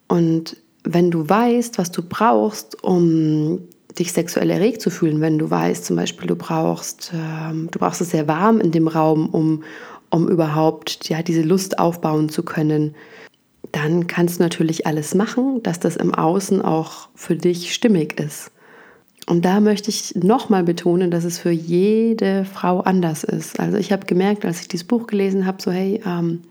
Und 0.09 0.57
wenn 0.83 1.09
du 1.09 1.29
weißt, 1.29 1.77
was 1.77 1.89
du 1.89 2.01
brauchst, 2.01 2.83
um 2.83 3.61
dich 3.97 4.11
sexuell 4.11 4.49
erregt 4.49 4.81
zu 4.81 4.89
fühlen, 4.89 5.21
wenn 5.21 5.37
du 5.37 5.49
weißt, 5.49 5.85
zum 5.85 5.95
Beispiel, 5.95 6.27
du 6.27 6.35
brauchst, 6.35 7.13
ähm, 7.15 7.69
du 7.71 7.79
brauchst 7.79 8.01
es 8.01 8.11
sehr 8.11 8.27
warm 8.27 8.59
in 8.59 8.73
dem 8.73 8.89
Raum, 8.89 9.29
um, 9.29 9.63
um 10.09 10.27
überhaupt 10.27 11.07
ja, 11.07 11.23
diese 11.23 11.43
Lust 11.43 11.79
aufbauen 11.79 12.27
zu 12.27 12.43
können, 12.43 12.93
dann 13.71 14.07
kannst 14.07 14.39
du 14.39 14.43
natürlich 14.43 14.87
alles 14.87 15.15
machen, 15.15 15.61
dass 15.63 15.79
das 15.79 15.95
im 15.95 16.13
Außen 16.13 16.61
auch 16.61 17.09
für 17.15 17.35
dich 17.35 17.73
stimmig 17.73 18.19
ist. 18.19 18.51
Und 19.25 19.43
da 19.43 19.59
möchte 19.59 19.89
ich 19.89 20.15
nochmal 20.15 20.63
betonen, 20.63 21.11
dass 21.11 21.25
es 21.25 21.37
für 21.37 21.51
jede 21.51 22.45
Frau 22.45 22.79
anders 22.79 23.25
ist. 23.25 23.59
Also 23.59 23.77
ich 23.77 23.91
habe 23.91 24.05
gemerkt, 24.05 24.45
als 24.45 24.61
ich 24.61 24.69
dieses 24.69 24.87
Buch 24.87 25.05
gelesen 25.05 25.45
habe, 25.45 25.61
so 25.61 25.69
hey, 25.69 26.01
ähm, 26.05 26.43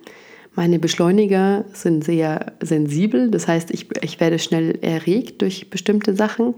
meine 0.55 0.79
Beschleuniger 0.79 1.65
sind 1.73 2.05
sehr 2.05 2.53
sensibel. 2.61 3.31
Das 3.31 3.49
heißt, 3.49 3.71
ich, 3.71 3.89
ich 4.03 4.21
werde 4.21 4.39
schnell 4.39 4.79
erregt 4.83 5.41
durch 5.41 5.71
bestimmte 5.71 6.15
Sachen. 6.15 6.55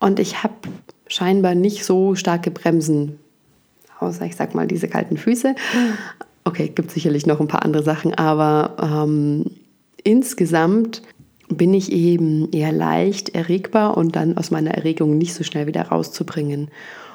Und 0.00 0.20
ich 0.20 0.42
habe 0.42 0.54
scheinbar 1.06 1.54
nicht 1.54 1.84
so 1.84 2.14
starke 2.14 2.50
Bremsen, 2.50 3.18
außer 4.00 4.26
ich 4.26 4.36
sag 4.36 4.54
mal 4.54 4.66
diese 4.66 4.88
kalten 4.88 5.16
Füße. 5.16 5.54
Okay, 6.44 6.68
gibt 6.74 6.90
sicherlich 6.90 7.26
noch 7.26 7.40
ein 7.40 7.48
paar 7.48 7.64
andere 7.64 7.82
Sachen, 7.82 8.14
aber 8.14 8.76
ähm, 8.80 9.46
insgesamt 10.04 11.02
bin 11.48 11.72
ich 11.74 11.92
eben 11.92 12.50
eher 12.52 12.72
leicht 12.72 13.30
erregbar 13.34 13.96
und 13.96 14.16
dann 14.16 14.36
aus 14.36 14.50
meiner 14.50 14.72
Erregung 14.72 15.16
nicht 15.16 15.34
so 15.34 15.44
schnell 15.44 15.66
wieder 15.66 15.82
rauszubringen. 15.82 16.68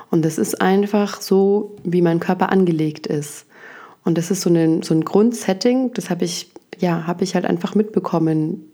Und 0.10 0.24
das 0.26 0.38
ist 0.38 0.62
einfach 0.62 1.22
so, 1.22 1.76
wie 1.84 2.02
mein 2.02 2.20
Körper 2.20 2.52
angelegt 2.52 3.08
ist. 3.08 3.46
Und 4.04 4.18
das 4.18 4.32
ist 4.32 4.42
so 4.42 4.50
ein, 4.50 4.82
so 4.82 4.94
ein 4.94 5.06
Grundsetting, 5.06 5.94
das 5.94 6.10
habe 6.10 6.26
ich, 6.26 6.52
ja, 6.78 7.08
habe 7.08 7.24
ich 7.24 7.36
halt 7.36 7.46
einfach 7.46 7.76
mitbekommen 7.76 8.66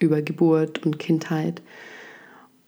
über 0.00 0.22
Geburt 0.22 0.84
und 0.84 0.98
Kindheit. 0.98 1.62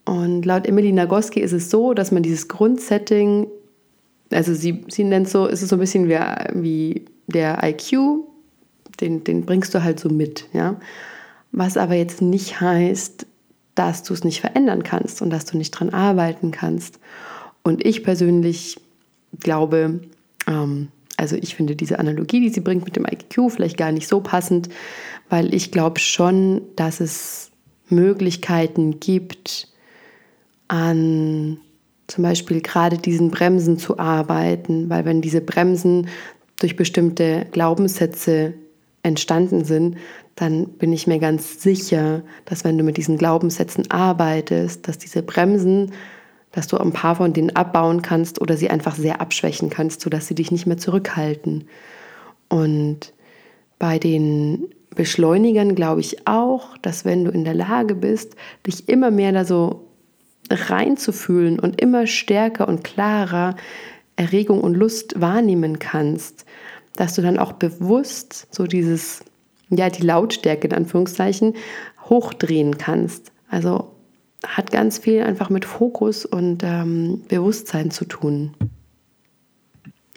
Und 0.05 0.45
laut 0.45 0.67
Emily 0.67 0.93
Nagoski 0.93 1.41
ist 1.41 1.53
es 1.53 1.71
so, 1.71 1.95
dass 1.95 2.13
man 2.13 2.23
dieses 2.23 2.49
Grundsetting, 2.49 3.47
also 4.31 4.53
sie, 4.55 4.85
sie 4.89 5.05
nennt 5.05 5.29
so, 5.29 5.47
ist 5.47 5.63
es 5.63 5.71
so 5.71 5.77
ein 5.77 5.81
bisschen 5.81 6.09
wie, 6.09 6.19
wie 6.53 7.05
der 7.27 7.63
IQ, 7.65 8.27
den, 8.97 9.25
den 9.25 9.45
bringst 9.45 9.75
du 9.75 9.83
halt 9.83 10.01
so 10.01 10.09
mit, 10.09 10.47
ja 10.53 10.77
was 11.55 11.77
aber 11.77 11.95
jetzt 11.95 12.21
nicht 12.21 12.61
heißt, 12.61 13.27
dass 13.75 14.03
du 14.03 14.13
es 14.13 14.25
nicht 14.25 14.41
verändern 14.41 14.83
kannst 14.83 15.23
und 15.23 15.31
dass 15.31 15.45
du 15.45 15.57
nicht 15.57 15.71
dran 15.71 15.91
arbeiten 15.91 16.51
kannst. 16.51 16.99
Und 17.63 17.85
ich 17.87 18.03
persönlich 18.03 18.81
glaube, 19.39 20.01
ähm, 20.47 20.89
also 21.17 21.37
ich 21.37 21.55
finde 21.55 21.77
diese 21.77 21.99
Analogie, 22.01 22.41
die 22.41 22.49
sie 22.49 22.61
bringt 22.61 22.85
mit 22.85 22.97
dem 22.97 23.07
IQ, 23.07 23.53
vielleicht 23.53 23.77
gar 23.77 23.93
nicht 23.93 24.09
so 24.09 24.21
passend, 24.21 24.69
weil 25.29 25.55
ich 25.55 25.71
glaube 25.71 26.01
schon, 26.01 26.63
dass 26.77 27.01
es 27.01 27.51
Möglichkeiten 27.89 28.99
gibt, 28.99 29.69
an 30.67 31.59
zum 32.07 32.25
Beispiel 32.25 32.61
gerade 32.61 32.99
diesen 32.99 33.31
Bremsen 33.31 33.79
zu 33.79 33.99
arbeiten, 33.99 34.91
weil 34.91 35.05
wenn 35.05 35.23
diese 35.23 35.41
Bremsen 35.41 36.09
durch 36.59 36.77
bestimmte 36.77 37.47
Glaubenssätze 37.53 38.55
entstanden 39.05 39.65
sind, 39.65 39.97
dann 40.35 40.67
bin 40.67 40.93
ich 40.93 41.07
mir 41.07 41.21
ganz 41.21 41.63
sicher, 41.63 42.23
dass 42.45 42.65
wenn 42.65 42.77
du 42.77 42.83
mit 42.83 42.97
diesen 42.97 43.19
Glaubenssätzen 43.19 43.91
arbeitest, 43.91 44.89
dass 44.89 44.99
diese 44.99 45.23
Bremsen, 45.23 45.93
dass 46.51 46.67
du 46.67 46.79
ein 46.79 46.93
paar 46.93 47.17
von 47.17 47.33
denen 47.33 47.55
abbauen 47.55 48.03
kannst 48.03 48.41
oder 48.41 48.57
sie 48.57 48.71
einfach 48.71 48.97
sehr 48.97 49.21
abschwächen 49.21 49.71
kannst, 49.71 50.01
sodass 50.01 50.27
sie 50.27 50.35
dich 50.35 50.51
nicht 50.51 50.67
mehr 50.67 50.79
zurückhalten. 50.79 51.69
Und 52.49 53.13
bei 53.79 53.99
den 53.99 54.69
Beschleunigern 54.95 55.75
glaube 55.75 56.01
ich 56.01 56.27
auch, 56.27 56.79
dass 56.79 57.05
wenn 57.05 57.25
du 57.25 57.31
in 57.31 57.45
der 57.45 57.55
Lage 57.55 57.95
bist, 57.95 58.35
dich 58.67 58.89
immer 58.89 59.11
mehr 59.11 59.33
da 59.33 59.45
so 59.45 59.89
reinzufühlen 60.51 61.59
und 61.59 61.81
immer 61.81 62.07
stärker 62.07 62.69
und 62.69 62.85
klarer 62.85 63.57
Erregung 64.17 64.61
und 64.61 64.75
Lust 64.75 65.21
wahrnehmen 65.21 65.79
kannst, 65.79 66.45
dass 66.97 67.15
du 67.15 67.23
dann 67.23 67.39
auch 67.39 67.53
bewusst 67.53 68.47
so 68.51 68.67
dieses 68.67 69.25
ja, 69.71 69.91
die 69.91 70.03
Lautstärke 70.03 70.69
in 70.69 70.75
Anführungszeichen 70.75 71.55
hochdrehen 72.09 72.79
kannst. 72.79 73.33
Also 73.49 73.93
hat 74.47 74.71
ganz 74.71 74.99
viel 74.99 75.23
einfach 75.23 75.51
mit 75.51 75.65
Fokus 75.65 76.27
und 76.27 76.63
ähm, 76.63 77.23
Bewusstsein 77.29 77.91
zu 77.91 78.05
tun. 78.05 78.55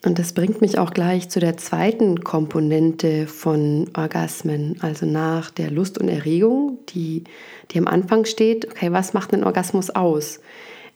Und 0.05 0.19
das 0.19 0.34
bringt 0.34 0.62
mich 0.62 0.77
auch 0.77 0.91
gleich 0.91 1.29
zu 1.29 1.39
der 1.39 1.57
zweiten 1.57 2.24
Komponente 2.24 3.25
von 3.25 3.89
Orgasmen, 3.96 4.77
also 4.79 5.05
nach 5.05 5.50
der 5.50 5.72
Lust 5.72 5.98
und 5.98 6.07
Erregung, 6.07 6.79
die, 6.89 7.24
die 7.72 7.79
am 7.79 7.88
Anfang 7.88 8.25
steht. 8.25 8.69
Okay, 8.69 8.91
was 8.91 9.13
macht 9.13 9.34
einen 9.34 9.43
Orgasmus 9.43 9.89
aus? 9.89 10.39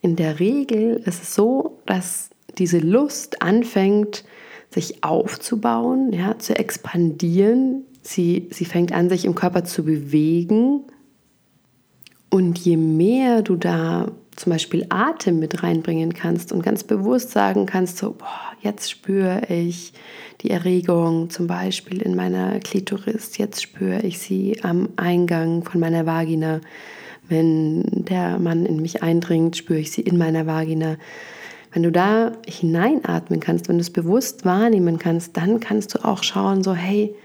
In 0.02 0.16
der 0.16 0.40
Regel 0.40 1.02
ist 1.06 1.24
es 1.24 1.36
so, 1.36 1.80
dass 1.86 2.30
diese 2.58 2.80
Lust 2.80 3.42
anfängt, 3.42 4.24
sich 4.74 5.04
aufzubauen, 5.04 6.14
ja, 6.14 6.40
zu 6.40 6.58
expandieren, 6.58 7.86
Sie, 8.04 8.48
sie 8.52 8.66
fängt 8.66 8.94
an, 8.94 9.10
sich 9.10 9.26
im 9.26 9.36
Körper 9.36 9.64
zu 9.64 9.84
bewegen. 9.84 10.82
Und 12.30 12.58
je 12.60 12.78
mehr 12.78 13.42
du 13.42 13.56
da 13.56 14.12
zum 14.36 14.52
Beispiel 14.52 14.86
Atem 14.90 15.40
mit 15.40 15.62
reinbringen 15.62 16.14
kannst 16.14 16.52
und 16.52 16.64
ganz 16.64 16.84
bewusst 16.84 17.32
sagen 17.32 17.66
kannst, 17.66 17.98
so, 17.98 18.14
boah, 18.14 18.54
jetzt 18.62 18.90
spüre 18.90 19.42
ich 19.50 19.94
die 20.42 20.50
Erregung 20.50 21.30
zum 21.30 21.46
Beispiel 21.46 22.02
in 22.02 22.16
meiner 22.16 22.60
Klitoris, 22.60 23.38
jetzt 23.38 23.62
spüre 23.62 24.02
ich 24.02 24.18
sie 24.20 24.64
am 24.64 24.90
Eingang 24.96 25.64
von 25.64 25.80
meiner 25.80 26.06
Vagina. 26.06 26.62
Wenn 27.28 27.84
der 28.06 28.40
Mann 28.40 28.66
in 28.66 28.82
mich 28.82 29.04
eindringt, 29.04 29.58
spüre 29.58 29.80
ich 29.80 29.92
sie 29.92 30.02
in 30.02 30.18
meiner 30.18 30.48
Vagina. 30.48 30.98
Wenn 31.72 31.84
du 31.84 31.92
da 31.92 32.34
hineinatmen 32.46 33.40
kannst, 33.40 33.70
wenn 33.70 33.78
du 33.78 33.82
es 33.82 33.92
bewusst 33.92 34.46
wahrnehmen 34.46 35.00
kannst, 35.00 35.38
dann 35.38 35.60
kannst 35.60 35.96
du 35.96 36.04
auch 36.04 36.24
schauen, 36.24 36.64
so, 36.64 36.74
hey, 36.74 37.16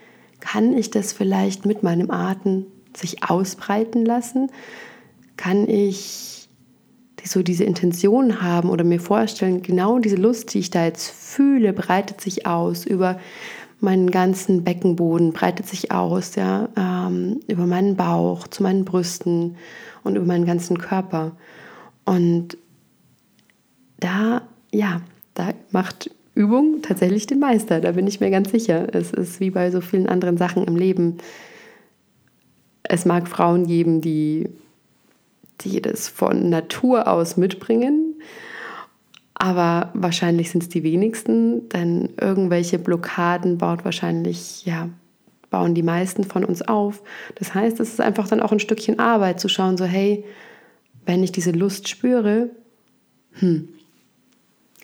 kann 0.41 0.77
ich 0.77 0.91
das 0.91 1.13
vielleicht 1.13 1.67
mit 1.67 1.83
meinem 1.83 2.11
Atem 2.11 2.67
sich 2.97 3.29
ausbreiten 3.29 4.05
lassen? 4.05 4.51
Kann 5.37 5.69
ich 5.69 6.49
so 7.25 7.43
diese 7.43 7.65
Intention 7.65 8.41
haben 8.41 8.71
oder 8.71 8.85
mir 8.85 9.01
vorstellen, 9.01 9.63
genau 9.63 9.99
diese 9.99 10.17
Lust, 10.17 10.55
die 10.55 10.61
ich 10.61 10.71
da 10.71 10.85
jetzt 10.85 11.11
fühle, 11.11 11.73
breitet 11.73 12.21
sich 12.21 12.47
aus 12.47 12.87
über 12.87 13.19
meinen 13.81 14.11
ganzen 14.11 14.65
Beckenboden, 14.65 15.33
breitet 15.33 15.67
sich 15.67 15.91
aus, 15.91 16.37
ja, 16.37 16.69
ähm, 16.77 17.41
über 17.47 17.67
meinen 17.67 17.97
Bauch, 17.97 18.47
zu 18.49 18.63
meinen 18.63 18.85
Brüsten 18.85 19.57
und 20.03 20.17
über 20.17 20.25
meinen 20.25 20.47
ganzen 20.47 20.79
Körper. 20.79 21.33
Und 22.05 22.57
da, 23.99 24.43
ja, 24.73 25.01
da 25.35 25.53
macht 25.71 26.11
Übung 26.35 26.83
tatsächlich 26.83 27.27
den 27.27 27.39
Meister, 27.39 27.81
da 27.81 27.93
bin 27.93 28.07
ich 28.07 28.21
mir 28.21 28.31
ganz 28.31 28.51
sicher. 28.51 28.95
Es 28.95 29.13
ist 29.13 29.41
wie 29.41 29.51
bei 29.51 29.71
so 29.71 29.81
vielen 29.81 30.07
anderen 30.07 30.37
Sachen 30.37 30.65
im 30.65 30.77
Leben. 30.77 31.19
Es 32.83 33.05
mag 33.05 33.27
Frauen 33.27 33.67
geben, 33.67 34.01
die, 34.01 34.49
die 35.63 35.81
das 35.81 36.09
von 36.09 36.51
Natur 36.51 37.09
aus 37.09 37.37
mitbringen, 37.37 38.21
aber 39.35 39.91
wahrscheinlich 39.95 40.51
sind 40.51 40.63
es 40.63 40.69
die 40.69 40.83
wenigsten, 40.83 41.69
denn 41.71 42.11
irgendwelche 42.21 42.79
Blockaden 42.79 43.59
baut 43.59 43.85
wahrscheinlich 43.85 44.65
ja 44.65 44.89
bauen 45.51 45.75
die 45.75 45.83
meisten 45.83 46.25
von 46.25 46.45
uns 46.45 46.63
auf. 46.63 47.03
Das 47.37 47.55
heißt, 47.55 47.81
es 47.81 47.91
ist 47.91 48.01
einfach 48.01 48.29
dann 48.29 48.41
auch 48.41 48.53
ein 48.53 48.61
Stückchen 48.61 48.99
Arbeit 48.99 49.41
zu 49.41 49.49
schauen, 49.49 49.77
so 49.77 49.85
hey, 49.85 50.25
wenn 51.05 51.23
ich 51.23 51.33
diese 51.33 51.53
Lust 51.53 51.89
spüre, 51.89 52.51
hm, 53.33 53.69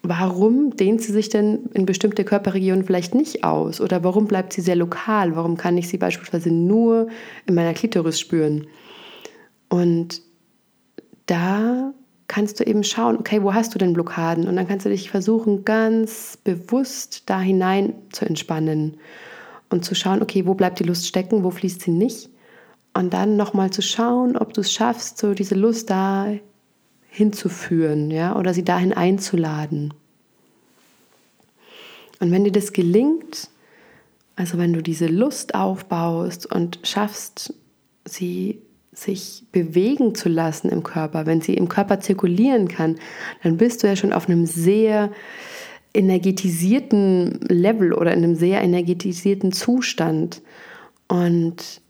warum 0.03 0.77
dehnt 0.77 1.01
sie 1.01 1.13
sich 1.13 1.29
denn 1.29 1.67
in 1.75 1.87
bestimmte 1.87 2.25
Körperregionen 2.25 2.85
vielleicht 2.85 3.15
nicht 3.15 3.45
aus? 3.45 3.81
Oder 3.81 4.03
warum 4.03 4.27
bleibt 4.27 4.53
sie 4.53 4.61
sehr 4.61 4.77
lokal? 4.77 5.37
Warum 5.37 5.57
kann 5.57 5.79
ich 5.79 5.89
sie 5.89 5.99
beispielsweise 5.99 6.51
nur 6.51 7.09
in 7.47 7.55
meiner 7.55 7.73
Klitoris 7.73 8.19
spüren? 8.19 8.67
Und 9.69 10.23
da 11.27 11.95
kannst 12.27 12.59
du 12.59 12.65
eben 12.65 12.83
schauen, 12.83 13.17
okay, 13.17 13.43
wo 13.43 13.55
hast 13.55 13.75
du 13.75 13.79
denn 13.79 13.93
Blockaden? 13.93 14.49
Und 14.49 14.57
dann 14.57 14.67
kannst 14.67 14.87
du 14.87 14.91
dich 14.91 15.11
versuchen, 15.11 15.65
ganz 15.65 16.37
bewusst 16.43 17.25
da 17.27 17.41
hinein 17.41 17.95
zu 18.11 18.25
entspannen 18.25 18.97
und 19.71 19.85
zu 19.85 19.95
schauen, 19.95 20.23
okay, 20.23 20.47
wo 20.47 20.55
bleibt 20.55 20.81
die 20.81 20.85
Lust 20.85 21.07
stecken, 21.07 21.45
wo 21.45 21.51
fließt 21.51 21.83
sie 21.83 21.91
nicht? 21.91 22.29
Und 22.95 23.15
dann 23.15 23.37
nochmal 23.37 23.71
zu 23.71 23.83
schauen, 23.83 24.37
ob 24.37 24.53
du 24.53 24.63
es 24.63 24.73
schaffst, 24.73 25.19
so 25.19 25.33
diese 25.33 25.55
Lust 25.55 25.91
da 25.91 26.35
hinzuführen, 27.13 28.11
ja, 28.11 28.35
oder 28.37 28.55
sie 28.55 28.65
dahin 28.65 28.95
einzuladen. 28.95 29.93
Und 32.21 32.31
wenn 32.31 32.45
dir 32.45 32.53
das 32.53 32.73
gelingt, 32.73 33.51
also 34.35 34.57
wenn 34.57 34.73
du 34.73 34.83
diese 34.83 35.09
Lust 35.09 35.55
aufbaust 35.55 36.51
und 36.51 36.81
schaffst, 36.85 37.53
sie 38.07 38.63
sich 38.93 39.45
bewegen 39.53 40.15
zu 40.15 40.31
lassen 40.31 40.71
im 40.71 40.83
Körper, 40.83 41.27
wenn 41.27 41.43
sie 41.43 41.53
im 41.55 41.69
Körper 41.69 42.01
zirkulieren 42.01 42.69
kann, 42.69 42.97
dann 43.43 43.59
bist 43.59 43.83
du 43.83 43.89
ja 43.89 43.97
schon 43.97 44.15
auf 44.15 44.27
einem 44.27 44.47
sehr 44.47 45.11
energetisierten 45.93 47.41
Level 47.49 47.93
oder 47.93 48.13
in 48.13 48.25
einem 48.25 48.37
sehr 48.37 48.63
energetisierten 48.63 49.53
Zustand. 49.53 50.41
Und 51.09 51.82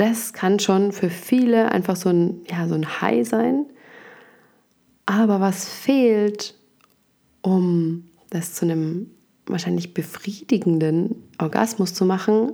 das 0.00 0.32
kann 0.32 0.58
schon 0.58 0.92
für 0.92 1.10
viele 1.10 1.70
einfach 1.72 1.94
so 1.94 2.08
ein, 2.08 2.40
ja, 2.50 2.66
so 2.66 2.74
ein 2.74 3.02
High 3.02 3.28
sein. 3.28 3.66
Aber 5.04 5.40
was 5.40 5.68
fehlt, 5.68 6.54
um 7.42 8.08
das 8.30 8.54
zu 8.54 8.64
einem 8.64 9.10
wahrscheinlich 9.44 9.92
befriedigenden 9.92 11.28
Orgasmus 11.38 11.92
zu 11.92 12.06
machen, 12.06 12.52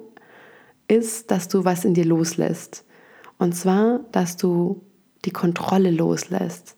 ist, 0.89 1.31
dass 1.31 1.47
du 1.47 1.65
was 1.65 1.85
in 1.85 1.95
dir 1.95 2.05
loslässt. 2.05 2.85
Und 3.39 3.55
zwar, 3.55 4.01
dass 4.11 4.37
du 4.37 4.83
die 5.25 5.31
Kontrolle 5.31 5.93
loslässt, 5.93 6.77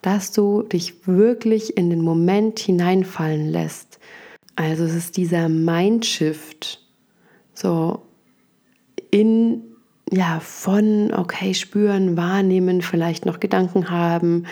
dass 0.00 0.32
du 0.32 0.62
dich 0.62 1.06
wirklich 1.06 1.76
in 1.76 1.90
den 1.90 2.00
Moment 2.00 2.58
hineinfallen 2.58 3.48
lässt. 3.48 3.98
Also 4.54 4.84
es 4.84 4.94
ist 4.94 5.18
dieser 5.18 5.50
Mindshift, 5.50 6.80
so 7.52 8.02
in 9.10 9.75
ja, 10.12 10.40
von, 10.40 11.12
okay, 11.12 11.54
spüren, 11.54 12.16
wahrnehmen, 12.16 12.82
vielleicht 12.82 13.26
noch 13.26 13.40
Gedanken 13.40 13.90
haben 13.90 14.46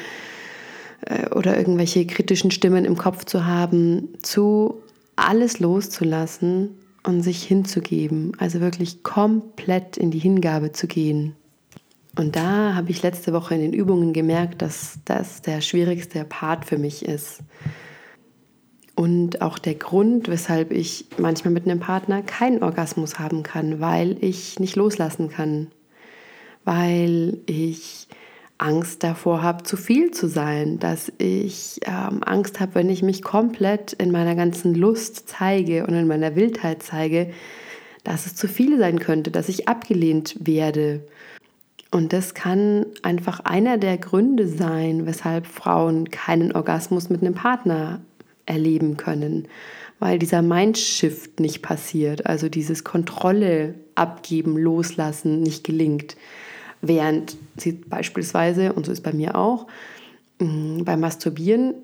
äh, 1.03 1.29
oder 1.31 1.57
irgendwelche 1.57 2.07
kritischen 2.07 2.51
Stimmen 2.51 2.85
im 2.85 2.97
Kopf 2.97 3.25
zu 3.25 3.47
haben, 3.47 4.09
zu 4.23 4.83
alles 5.17 5.61
loszulassen 5.61 6.71
und 7.05 7.23
sich 7.23 7.43
hinzugeben. 7.45 8.33
Also 8.39 8.61
wirklich 8.61 9.03
komplett 9.03 9.97
in 9.97 10.11
die 10.11 10.19
Hingabe 10.19 10.73
zu 10.73 10.87
gehen. 10.87 11.37
Und 12.17 12.37
da 12.37 12.75
habe 12.75 12.91
ich 12.91 13.03
letzte 13.03 13.33
Woche 13.33 13.55
in 13.55 13.61
den 13.61 13.73
Übungen 13.73 14.13
gemerkt, 14.13 14.63
dass 14.63 14.99
das 15.05 15.43
der 15.43 15.61
schwierigste 15.61 16.25
Part 16.25 16.65
für 16.65 16.79
mich 16.79 17.05
ist. 17.05 17.41
Und 18.95 19.43
auch 19.43 19.59
der 19.59 19.75
Grund, 19.75 20.29
weshalb 20.29 20.71
ich 20.71 21.07
manchmal 21.19 21.53
mit 21.53 21.65
einem 21.65 21.81
Partner 21.81 22.23
keinen 22.23 22.63
Orgasmus 22.63 23.19
haben 23.19 23.43
kann, 23.43 23.81
weil 23.81 24.17
ich 24.21 24.61
nicht 24.61 24.77
loslassen 24.77 25.31
kann, 25.31 25.69
weil 26.65 27.39
ich 27.47 28.07
Angst 28.59 29.03
davor 29.03 29.43
habe, 29.43 29.65
zu 29.65 29.77
viel 29.77 30.13
zu 30.13 30.29
sein, 30.29 30.79
dass 30.79 31.13
ich 31.19 31.81
ähm, 31.87 32.23
Angst 32.25 32.61
habe, 32.61 32.77
wenn 32.77 32.89
ich 32.89 33.03
mich 33.03 33.23
komplett 33.23 33.93
in 33.95 34.13
meiner 34.13 34.37
ganzen 34.37 34.75
Lust 34.75 35.29
zeige 35.29 35.87
und 35.87 35.95
in 35.95 36.07
meiner 36.07 36.37
Wildheit 36.37 36.83
zeige, 36.83 37.31
dass 38.05 38.27
es 38.27 38.37
zu 38.37 38.47
viel 38.47 38.79
sein 38.79 39.01
könnte, 39.01 39.33
dass 39.33 39.49
ich 39.49 39.69
abgelehnt 39.69 40.37
werde. 40.41 41.01
Und 41.91 42.13
das 42.13 42.35
kann 42.35 42.87
einfach 43.03 43.41
einer 43.41 43.77
der 43.79 43.99
Gründe 43.99 44.47
sein, 44.47 45.07
weshalb 45.07 45.47
Frauen 45.47 46.11
keinen 46.11 46.53
Orgasmus 46.53 47.11
mit 47.11 47.23
einem 47.23 47.35
Partner 47.35 48.01
erleben 48.47 48.97
können, 48.97 49.49
weil 49.99 50.19
dieser 50.19 50.43
Mindshift 50.43 51.41
nicht 51.41 51.63
passiert, 51.63 52.27
also 52.27 52.49
dieses 52.49 52.85
Kontrolle 52.85 53.75
abgeben, 53.95 54.57
loslassen 54.57 55.41
nicht 55.41 55.65
gelingt. 55.65 56.17
Während 56.81 57.37
sie 57.57 57.73
beispielsweise, 57.73 58.73
und 58.73 58.87
so 58.87 58.93
ist 58.93 59.03
bei 59.03 59.13
mir 59.13 59.37
auch, 59.37 59.67
mm, 60.39 60.85
beim 60.85 61.01
Masturbieren 61.01 61.75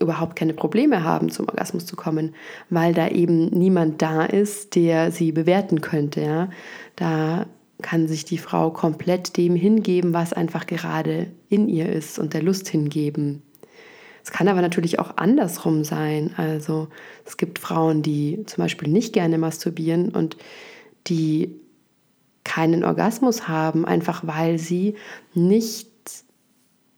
überhaupt 0.00 0.36
keine 0.36 0.54
Probleme 0.54 1.02
haben, 1.02 1.28
zum 1.30 1.48
Orgasmus 1.48 1.84
zu 1.84 1.96
kommen, 1.96 2.34
weil 2.70 2.94
da 2.94 3.08
eben 3.08 3.46
niemand 3.46 4.00
da 4.00 4.24
ist, 4.24 4.76
der 4.76 5.10
sie 5.10 5.32
bewerten 5.32 5.80
könnte. 5.80 6.20
Ja? 6.20 6.50
Da 6.96 7.46
kann 7.82 8.08
sich 8.08 8.24
die 8.24 8.38
Frau 8.38 8.70
komplett 8.70 9.36
dem 9.36 9.54
hingeben, 9.54 10.14
was 10.14 10.32
einfach 10.32 10.66
gerade 10.66 11.28
in 11.48 11.68
ihr 11.68 11.88
ist 11.88 12.18
und 12.18 12.34
der 12.34 12.42
Lust 12.42 12.68
hingeben. 12.68 13.42
Es 14.28 14.32
kann 14.32 14.48
aber 14.48 14.60
natürlich 14.60 14.98
auch 14.98 15.16
andersrum 15.16 15.84
sein. 15.84 16.34
Also 16.36 16.88
es 17.24 17.38
gibt 17.38 17.58
Frauen, 17.58 18.02
die 18.02 18.44
zum 18.44 18.62
Beispiel 18.62 18.90
nicht 18.90 19.14
gerne 19.14 19.38
masturbieren 19.38 20.10
und 20.10 20.36
die 21.06 21.58
keinen 22.44 22.84
Orgasmus 22.84 23.48
haben, 23.48 23.86
einfach 23.86 24.26
weil 24.26 24.58
sie 24.58 24.96
nicht 25.32 25.88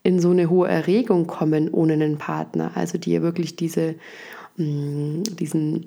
in 0.03 0.19
so 0.19 0.31
eine 0.31 0.49
hohe 0.49 0.67
Erregung 0.67 1.25
kommen 1.25 1.69
ohne 1.69 1.93
einen 1.93 2.17
Partner. 2.17 2.71
Also 2.75 2.97
die 2.97 3.21
wirklich 3.21 3.55
diese, 3.55 3.95
mm, 4.57 5.23
diesen 5.39 5.85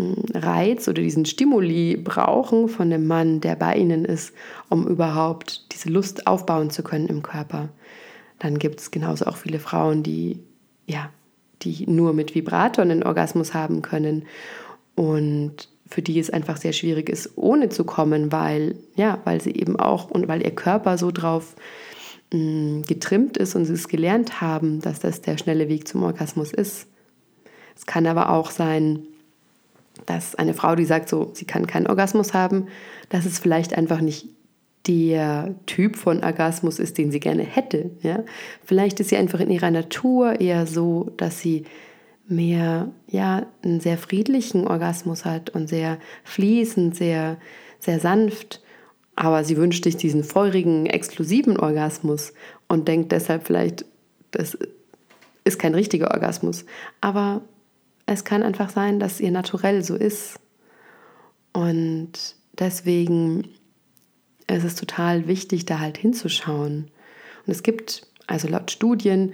mm, 0.00 0.34
Reiz 0.34 0.88
oder 0.88 1.00
diesen 1.00 1.26
Stimuli 1.26 1.96
brauchen 1.96 2.66
von 2.66 2.92
einem 2.92 3.06
Mann, 3.06 3.40
der 3.40 3.54
bei 3.54 3.76
ihnen 3.76 4.04
ist, 4.04 4.32
um 4.68 4.88
überhaupt 4.88 5.72
diese 5.72 5.90
Lust 5.90 6.26
aufbauen 6.26 6.70
zu 6.70 6.82
können 6.82 7.06
im 7.06 7.22
Körper. 7.22 7.68
Dann 8.40 8.58
gibt 8.58 8.80
es 8.80 8.90
genauso 8.90 9.26
auch 9.26 9.36
viele 9.36 9.60
Frauen, 9.60 10.02
die 10.02 10.40
ja, 10.86 11.10
die 11.62 11.88
nur 11.88 12.12
mit 12.12 12.34
Vibrator 12.34 12.82
einen 12.82 13.02
Orgasmus 13.02 13.54
haben 13.54 13.82
können 13.82 14.26
und 14.94 15.68
für 15.86 16.02
die 16.02 16.18
es 16.18 16.30
einfach 16.30 16.56
sehr 16.56 16.72
schwierig 16.72 17.08
ist, 17.08 17.32
ohne 17.36 17.68
zu 17.68 17.84
kommen, 17.84 18.32
weil, 18.32 18.76
ja, 18.96 19.18
weil 19.24 19.40
sie 19.40 19.52
eben 19.52 19.78
auch 19.78 20.10
und 20.10 20.26
weil 20.26 20.42
ihr 20.42 20.54
Körper 20.54 20.96
so 20.98 21.10
drauf 21.10 21.54
mh, 22.32 22.38
mm, 22.38 22.82
getrimmt 22.82 23.36
ist 23.36 23.54
und 23.54 23.66
sie 23.66 23.74
es 23.74 23.88
gelernt 23.88 24.40
haben, 24.40 24.80
dass 24.80 25.00
das 25.00 25.20
der 25.20 25.38
schnelle 25.38 25.68
Weg 25.68 25.86
zum 25.86 26.02
Orgasmus 26.02 26.52
ist. 26.52 26.86
Es 27.76 27.86
kann 27.86 28.06
aber 28.06 28.30
auch 28.30 28.50
sein, 28.50 29.00
dass 30.06 30.34
eine 30.34 30.54
Frau, 30.54 30.74
die 30.74 30.84
sagt, 30.84 31.08
so, 31.08 31.30
sie 31.34 31.44
kann 31.44 31.66
keinen 31.66 31.86
Orgasmus 31.86 32.32
haben, 32.34 32.68
dass 33.08 33.26
es 33.26 33.38
vielleicht 33.38 33.74
einfach 33.74 34.00
nicht 34.00 34.28
der 34.86 35.54
Typ 35.66 35.96
von 35.96 36.22
Orgasmus 36.22 36.78
ist, 36.78 36.98
den 36.98 37.10
sie 37.12 37.20
gerne 37.20 37.44
hätte. 37.44 37.90
Ja? 38.02 38.24
Vielleicht 38.64 39.00
ist 39.00 39.10
sie 39.10 39.16
einfach 39.16 39.40
in 39.40 39.50
ihrer 39.50 39.70
Natur 39.70 40.40
eher 40.40 40.66
so, 40.66 41.10
dass 41.16 41.40
sie 41.40 41.64
mehr, 42.26 42.90
ja, 43.08 43.46
einen 43.62 43.80
sehr 43.80 43.98
friedlichen 43.98 44.66
Orgasmus 44.66 45.24
hat 45.24 45.50
und 45.50 45.68
sehr 45.68 45.98
fließend, 46.24 46.96
sehr, 46.96 47.36
sehr 47.78 48.00
sanft. 48.00 48.60
Aber 49.14 49.44
sie 49.44 49.56
wünscht 49.56 49.84
sich 49.84 49.96
diesen 49.96 50.24
feurigen, 50.24 50.86
exklusiven 50.86 51.58
Orgasmus 51.58 52.32
und 52.68 52.88
denkt 52.88 53.12
deshalb 53.12 53.46
vielleicht, 53.46 53.84
das 54.30 54.56
ist 55.44 55.58
kein 55.58 55.74
richtiger 55.74 56.10
Orgasmus. 56.12 56.64
Aber 57.00 57.42
es 58.06 58.24
kann 58.24 58.42
einfach 58.42 58.70
sein, 58.70 58.98
dass 58.98 59.20
ihr 59.20 59.30
naturell 59.30 59.84
so 59.84 59.94
ist. 59.94 60.38
Und 61.52 62.12
deswegen 62.58 63.48
es 64.56 64.64
ist 64.64 64.78
total 64.78 65.26
wichtig, 65.26 65.66
da 65.66 65.80
halt 65.80 65.98
hinzuschauen. 65.98 66.90
Und 67.46 67.50
es 67.50 67.62
gibt 67.62 68.06
also 68.26 68.48
laut 68.48 68.70
Studien 68.70 69.32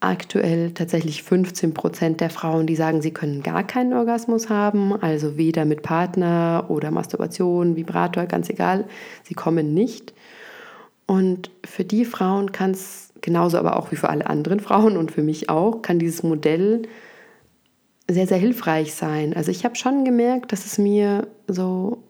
aktuell 0.00 0.72
tatsächlich 0.72 1.22
15 1.22 1.74
Prozent 1.74 2.20
der 2.20 2.30
Frauen, 2.30 2.66
die 2.66 2.76
sagen, 2.76 3.02
sie 3.02 3.12
können 3.12 3.42
gar 3.42 3.64
keinen 3.64 3.92
Orgasmus 3.92 4.50
haben, 4.50 4.92
also 5.00 5.36
weder 5.36 5.64
mit 5.64 5.82
Partner 5.82 6.66
oder 6.68 6.90
Masturbation, 6.90 7.76
Vibrator, 7.76 8.26
ganz 8.26 8.50
egal, 8.50 8.84
sie 9.22 9.34
kommen 9.34 9.74
nicht. 9.74 10.12
Und 11.06 11.50
für 11.64 11.84
die 11.84 12.04
Frauen 12.04 12.52
kann 12.52 12.72
es 12.72 13.12
genauso 13.20 13.58
aber 13.58 13.76
auch 13.76 13.90
wie 13.90 13.96
für 13.96 14.10
alle 14.10 14.26
anderen 14.26 14.60
Frauen 14.60 14.96
und 14.96 15.12
für 15.12 15.22
mich 15.22 15.48
auch, 15.48 15.82
kann 15.82 15.98
dieses 15.98 16.22
Modell 16.22 16.82
sehr, 18.08 18.26
sehr 18.26 18.38
hilfreich 18.38 18.94
sein. 18.94 19.34
Also 19.34 19.50
ich 19.50 19.64
habe 19.64 19.76
schon 19.76 20.04
gemerkt, 20.04 20.52
dass 20.52 20.66
es 20.66 20.78
mir 20.78 21.26
so 21.48 22.02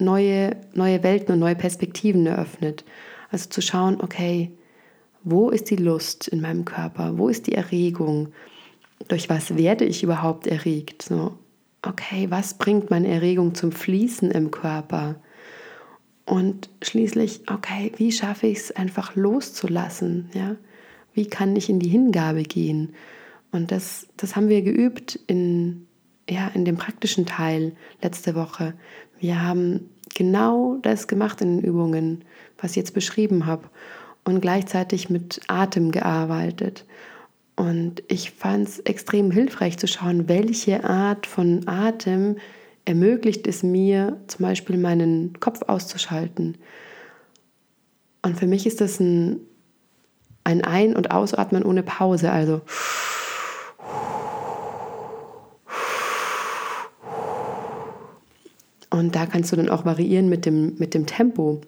neue, 0.00 0.56
neue 0.74 1.02
Welten 1.02 1.32
und 1.32 1.38
neue 1.38 1.56
Perspektiven 1.56 2.26
eröffnet. 2.26 2.84
Also 3.30 3.48
zu 3.48 3.60
schauen, 3.62 4.00
okay, 4.00 4.50
wo 5.22 5.50
ist 5.50 5.70
die 5.70 5.76
Lust 5.76 6.28
in 6.28 6.40
meinem 6.40 6.64
Körper? 6.64 7.18
Wo 7.18 7.28
ist 7.28 7.46
die 7.46 7.54
Erregung? 7.54 8.28
Durch 9.08 9.28
was 9.28 9.56
werde 9.56 9.84
ich 9.84 10.02
überhaupt 10.02 10.46
erregt? 10.46 11.02
So, 11.02 11.38
okay, 11.82 12.30
was 12.30 12.54
bringt 12.54 12.90
meine 12.90 13.08
Erregung 13.08 13.54
zum 13.54 13.72
Fließen 13.72 14.30
im 14.30 14.50
Körper? 14.50 15.16
Und 16.24 16.70
schließlich, 16.82 17.42
okay, 17.50 17.92
wie 17.96 18.12
schaffe 18.12 18.46
ich 18.46 18.58
es 18.58 18.72
einfach 18.72 19.16
loszulassen? 19.16 20.30
Ja? 20.32 20.56
Wie 21.12 21.26
kann 21.26 21.56
ich 21.56 21.68
in 21.68 21.80
die 21.80 21.88
Hingabe 21.88 22.42
gehen? 22.44 22.94
Und 23.52 23.72
das, 23.72 24.06
das 24.16 24.36
haben 24.36 24.48
wir 24.48 24.62
geübt 24.62 25.18
in, 25.26 25.88
ja, 26.28 26.48
in 26.54 26.64
dem 26.64 26.76
praktischen 26.76 27.26
Teil 27.26 27.74
letzte 28.00 28.34
Woche. 28.34 28.74
Wir 29.20 29.42
haben 29.42 29.90
genau 30.14 30.78
das 30.82 31.06
gemacht 31.06 31.40
in 31.40 31.58
den 31.58 31.64
Übungen, 31.64 32.24
was 32.58 32.72
ich 32.72 32.76
jetzt 32.76 32.94
beschrieben 32.94 33.46
habe. 33.46 33.68
Und 34.24 34.40
gleichzeitig 34.40 35.08
mit 35.08 35.40
Atem 35.48 35.92
gearbeitet. 35.92 36.84
Und 37.56 38.02
ich 38.08 38.30
fand 38.32 38.68
es 38.68 38.78
extrem 38.80 39.30
hilfreich 39.30 39.78
zu 39.78 39.86
schauen, 39.86 40.28
welche 40.28 40.84
Art 40.84 41.26
von 41.26 41.66
Atem 41.66 42.36
ermöglicht 42.84 43.46
es 43.46 43.62
mir, 43.62 44.16
zum 44.26 44.44
Beispiel 44.44 44.78
meinen 44.78 45.38
Kopf 45.40 45.62
auszuschalten. 45.66 46.56
Und 48.22 48.38
für 48.38 48.46
mich 48.46 48.66
ist 48.66 48.80
das 48.80 49.00
ein, 49.00 49.40
ein 50.44 50.96
und 50.96 51.10
Ausatmen 51.10 51.64
ohne 51.64 51.82
Pause. 51.82 52.32
Also 52.32 52.62
Und 59.00 59.16
da 59.16 59.24
kannst 59.24 59.50
du 59.50 59.56
dann 59.56 59.70
auch 59.70 59.86
variieren 59.86 60.28
mit 60.28 60.44
dem, 60.44 60.74
mit 60.76 60.92
dem 60.92 61.06
Tempo. 61.06 61.62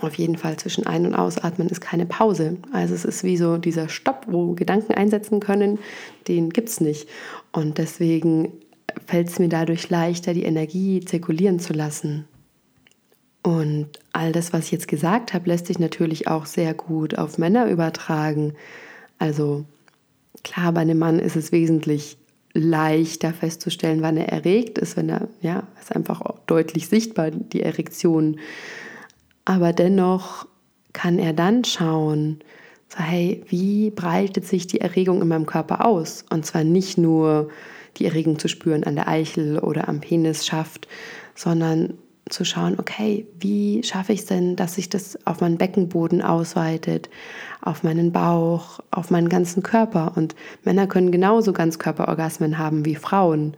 Auf 0.00 0.14
jeden 0.14 0.36
Fall 0.36 0.56
zwischen 0.56 0.86
Ein- 0.86 1.04
und 1.04 1.14
Ausatmen 1.16 1.68
ist 1.68 1.80
keine 1.80 2.06
Pause. 2.06 2.58
Also 2.72 2.94
es 2.94 3.04
ist 3.04 3.24
wie 3.24 3.36
so 3.36 3.58
dieser 3.58 3.88
Stopp, 3.88 4.26
wo 4.28 4.52
Gedanken 4.52 4.94
einsetzen 4.94 5.40
können, 5.40 5.80
den 6.28 6.50
gibt 6.50 6.68
es 6.68 6.80
nicht. 6.80 7.08
Und 7.50 7.78
deswegen 7.78 8.52
fällt 9.04 9.30
es 9.30 9.40
mir 9.40 9.48
dadurch 9.48 9.90
leichter, 9.90 10.32
die 10.32 10.44
Energie 10.44 11.00
zirkulieren 11.00 11.58
zu 11.58 11.72
lassen. 11.72 12.24
Und 13.42 13.88
all 14.12 14.30
das, 14.30 14.52
was 14.52 14.66
ich 14.66 14.70
jetzt 14.70 14.86
gesagt 14.86 15.34
habe, 15.34 15.48
lässt 15.48 15.66
sich 15.66 15.80
natürlich 15.80 16.28
auch 16.28 16.46
sehr 16.46 16.72
gut 16.72 17.18
auf 17.18 17.36
Männer 17.36 17.68
übertragen. 17.68 18.54
Also 19.18 19.64
klar, 20.44 20.70
bei 20.70 20.82
einem 20.82 21.00
Mann 21.00 21.18
ist 21.18 21.34
es 21.34 21.50
wesentlich 21.50 22.16
leichter 22.54 23.32
festzustellen, 23.32 24.00
wann 24.00 24.16
er 24.16 24.28
erregt 24.28 24.78
ist, 24.78 24.96
wenn 24.96 25.08
er, 25.08 25.28
ja, 25.42 25.64
ist 25.80 25.94
einfach 25.94 26.22
deutlich 26.46 26.88
sichtbar, 26.88 27.30
die 27.30 27.62
Erektion. 27.62 28.38
Aber 29.44 29.72
dennoch 29.72 30.46
kann 30.92 31.18
er 31.18 31.32
dann 31.32 31.64
schauen, 31.64 32.38
so, 32.88 33.00
hey, 33.00 33.42
wie 33.48 33.90
breitet 33.90 34.46
sich 34.46 34.68
die 34.68 34.80
Erregung 34.80 35.20
in 35.20 35.28
meinem 35.28 35.46
Körper 35.46 35.84
aus? 35.84 36.24
Und 36.30 36.46
zwar 36.46 36.62
nicht 36.62 36.96
nur 36.96 37.50
die 37.96 38.06
Erregung 38.06 38.38
zu 38.38 38.48
spüren 38.48 38.84
an 38.84 38.94
der 38.94 39.08
Eichel 39.08 39.58
oder 39.58 39.88
am 39.88 40.00
Penisschaft, 40.00 40.86
sondern 41.34 41.94
zu 42.30 42.44
schauen, 42.44 42.76
okay, 42.78 43.26
wie 43.38 43.82
schaffe 43.82 44.12
ich 44.12 44.20
es 44.20 44.26
denn, 44.26 44.56
dass 44.56 44.76
sich 44.76 44.88
das 44.88 45.18
auf 45.26 45.40
meinen 45.40 45.58
Beckenboden 45.58 46.22
ausweitet, 46.22 47.10
auf 47.60 47.82
meinen 47.82 48.12
Bauch, 48.12 48.80
auf 48.90 49.10
meinen 49.10 49.28
ganzen 49.28 49.62
Körper. 49.62 50.12
Und 50.16 50.34
Männer 50.64 50.86
können 50.86 51.12
genauso 51.12 51.52
Ganzkörperorgasmen 51.52 52.58
haben 52.58 52.84
wie 52.84 52.94
Frauen. 52.94 53.56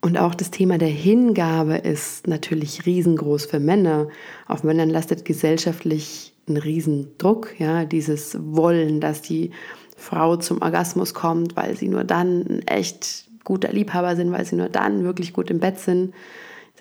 Und 0.00 0.18
auch 0.18 0.34
das 0.34 0.50
Thema 0.50 0.78
der 0.78 0.88
Hingabe 0.88 1.76
ist 1.76 2.26
natürlich 2.26 2.86
riesengroß 2.86 3.46
für 3.46 3.60
Männer. 3.60 4.08
Auf 4.48 4.64
Männern 4.64 4.90
lastet 4.90 5.24
gesellschaftlich 5.24 6.34
ein 6.48 6.56
Riesendruck, 6.56 7.54
ja, 7.60 7.84
dieses 7.84 8.36
Wollen, 8.40 9.00
dass 9.00 9.22
die 9.22 9.52
Frau 9.96 10.36
zum 10.36 10.60
Orgasmus 10.60 11.14
kommt, 11.14 11.54
weil 11.56 11.76
sie 11.76 11.86
nur 11.86 12.02
dann 12.02 12.40
ein 12.48 12.66
echt 12.66 13.26
guter 13.44 13.72
Liebhaber 13.72 14.16
sind, 14.16 14.32
weil 14.32 14.44
sie 14.44 14.56
nur 14.56 14.68
dann 14.68 15.04
wirklich 15.04 15.32
gut 15.32 15.50
im 15.50 15.60
Bett 15.60 15.78
sind. 15.78 16.14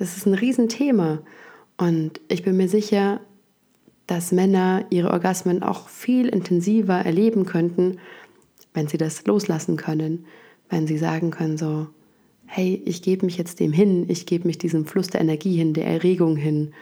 Das 0.01 0.17
ist 0.17 0.25
ein 0.25 0.33
Riesenthema. 0.33 1.19
Und 1.77 2.21
ich 2.27 2.41
bin 2.41 2.57
mir 2.57 2.67
sicher, 2.67 3.21
dass 4.07 4.31
Männer 4.31 4.83
ihre 4.89 5.11
Orgasmen 5.11 5.61
auch 5.61 5.89
viel 5.89 6.27
intensiver 6.27 6.95
erleben 6.95 7.45
könnten, 7.45 7.99
wenn 8.73 8.87
sie 8.87 8.97
das 8.97 9.27
loslassen 9.27 9.77
können, 9.77 10.25
wenn 10.69 10.87
sie 10.87 10.97
sagen 10.97 11.29
können 11.29 11.55
so, 11.55 11.85
hey, 12.47 12.81
ich 12.83 13.03
gebe 13.03 13.27
mich 13.27 13.37
jetzt 13.37 13.59
dem 13.59 13.71
hin, 13.71 14.07
ich 14.09 14.25
gebe 14.25 14.47
mich 14.47 14.57
diesem 14.57 14.87
Fluss 14.87 15.09
der 15.09 15.21
Energie 15.21 15.55
hin, 15.55 15.75
der 15.75 15.85
Erregung 15.85 16.35
hin 16.35 16.73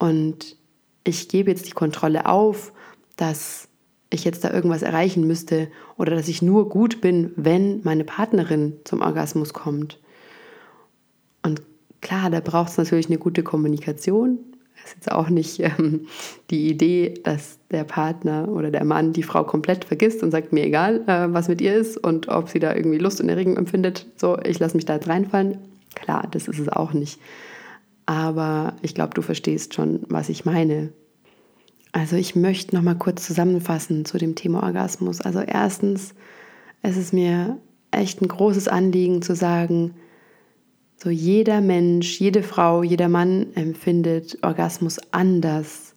und 0.00 0.56
ich 1.04 1.28
gebe 1.28 1.52
jetzt 1.52 1.68
die 1.68 1.72
Kontrolle 1.72 2.26
auf, 2.26 2.72
dass 3.16 3.68
ich 4.10 4.24
jetzt 4.24 4.42
da 4.42 4.52
irgendwas 4.52 4.82
erreichen 4.82 5.24
müsste 5.24 5.68
oder 5.96 6.16
dass 6.16 6.26
ich 6.26 6.42
nur 6.42 6.68
gut 6.68 7.00
bin, 7.00 7.30
wenn 7.36 7.80
meine 7.84 8.02
Partnerin 8.02 8.72
zum 8.82 9.02
Orgasmus 9.02 9.52
kommt. 9.52 10.00
Klar, 12.00 12.30
da 12.30 12.40
braucht 12.40 12.70
es 12.70 12.78
natürlich 12.78 13.06
eine 13.06 13.18
gute 13.18 13.42
Kommunikation. 13.42 14.38
Es 14.76 14.90
ist 14.90 14.96
jetzt 14.96 15.12
auch 15.12 15.28
nicht 15.28 15.60
ähm, 15.60 16.06
die 16.50 16.68
Idee, 16.68 17.14
dass 17.24 17.58
der 17.70 17.84
Partner 17.84 18.48
oder 18.48 18.70
der 18.70 18.84
Mann 18.84 19.12
die 19.12 19.22
Frau 19.22 19.44
komplett 19.44 19.84
vergisst 19.84 20.22
und 20.22 20.30
sagt, 20.30 20.52
mir 20.52 20.64
egal, 20.64 21.02
äh, 21.06 21.32
was 21.32 21.48
mit 21.48 21.60
ihr 21.60 21.74
ist 21.74 21.96
und 21.96 22.28
ob 22.28 22.48
sie 22.48 22.60
da 22.60 22.74
irgendwie 22.74 22.98
Lust 22.98 23.20
und 23.20 23.28
Erregung 23.28 23.56
empfindet. 23.56 24.06
So, 24.16 24.38
ich 24.44 24.58
lasse 24.58 24.76
mich 24.76 24.84
da 24.84 24.94
jetzt 24.94 25.08
reinfallen. 25.08 25.58
Klar, 25.94 26.28
das 26.30 26.46
ist 26.46 26.58
es 26.58 26.68
auch 26.68 26.92
nicht. 26.92 27.18
Aber 28.04 28.74
ich 28.82 28.94
glaube, 28.94 29.14
du 29.14 29.22
verstehst 29.22 29.74
schon, 29.74 30.04
was 30.08 30.28
ich 30.28 30.44
meine. 30.44 30.92
Also 31.90 32.16
ich 32.16 32.36
möchte 32.36 32.76
noch 32.76 32.82
mal 32.82 32.94
kurz 32.94 33.26
zusammenfassen 33.26 34.04
zu 34.04 34.18
dem 34.18 34.34
Thema 34.34 34.62
Orgasmus. 34.62 35.20
Also 35.20 35.40
erstens, 35.40 36.14
es 36.82 36.96
ist 36.96 37.12
mir 37.12 37.58
echt 37.90 38.20
ein 38.20 38.28
großes 38.28 38.68
Anliegen 38.68 39.22
zu 39.22 39.34
sagen, 39.34 39.94
so 40.96 41.10
jeder 41.10 41.60
Mensch, 41.60 42.18
jede 42.20 42.42
Frau, 42.42 42.82
jeder 42.82 43.08
Mann 43.08 43.48
empfindet 43.54 44.38
Orgasmus 44.42 44.98
anders. 45.10 45.94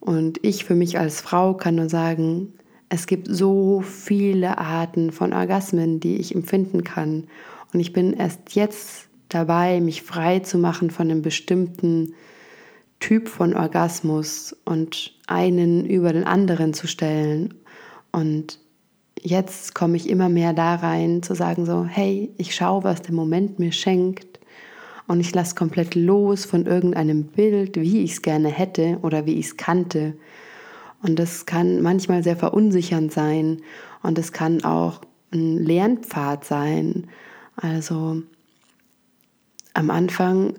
Und 0.00 0.38
ich 0.44 0.64
für 0.64 0.74
mich 0.74 0.98
als 0.98 1.20
Frau 1.20 1.54
kann 1.54 1.76
nur 1.76 1.88
sagen, 1.88 2.52
es 2.88 3.06
gibt 3.06 3.28
so 3.30 3.80
viele 3.80 4.58
Arten 4.58 5.12
von 5.12 5.32
Orgasmen, 5.32 6.00
die 6.00 6.16
ich 6.16 6.34
empfinden 6.34 6.84
kann. 6.84 7.26
Und 7.72 7.80
ich 7.80 7.92
bin 7.92 8.12
erst 8.12 8.54
jetzt 8.54 9.08
dabei, 9.28 9.80
mich 9.80 10.02
frei 10.02 10.38
zu 10.40 10.58
machen 10.58 10.90
von 10.90 11.10
einem 11.10 11.22
bestimmten 11.22 12.14
Typ 13.00 13.28
von 13.28 13.54
Orgasmus 13.54 14.56
und 14.64 15.14
einen 15.26 15.86
über 15.86 16.12
den 16.12 16.24
anderen 16.24 16.74
zu 16.74 16.86
stellen. 16.86 17.54
Und 18.10 18.58
jetzt 19.22 19.74
komme 19.74 19.96
ich 19.96 20.08
immer 20.08 20.28
mehr 20.28 20.52
da 20.52 20.76
rein, 20.76 21.22
zu 21.22 21.34
sagen 21.34 21.66
so, 21.66 21.84
hey, 21.84 22.30
ich 22.36 22.54
schaue, 22.54 22.84
was 22.84 23.02
der 23.02 23.14
Moment 23.14 23.58
mir 23.58 23.72
schenkt 23.72 24.38
und 25.06 25.20
ich 25.20 25.34
lasse 25.34 25.54
komplett 25.54 25.94
los 25.94 26.44
von 26.44 26.66
irgendeinem 26.66 27.24
Bild, 27.24 27.76
wie 27.76 28.02
ich 28.02 28.12
es 28.12 28.22
gerne 28.22 28.48
hätte 28.48 28.98
oder 29.02 29.26
wie 29.26 29.34
ich 29.34 29.46
es 29.46 29.56
kannte. 29.56 30.14
Und 31.02 31.18
das 31.18 31.46
kann 31.46 31.80
manchmal 31.80 32.22
sehr 32.22 32.36
verunsichernd 32.36 33.12
sein 33.12 33.62
und 34.02 34.18
es 34.18 34.32
kann 34.32 34.64
auch 34.64 35.00
ein 35.32 35.58
Lernpfad 35.58 36.44
sein. 36.44 37.08
Also 37.56 38.22
am 39.74 39.90
Anfang 39.90 40.54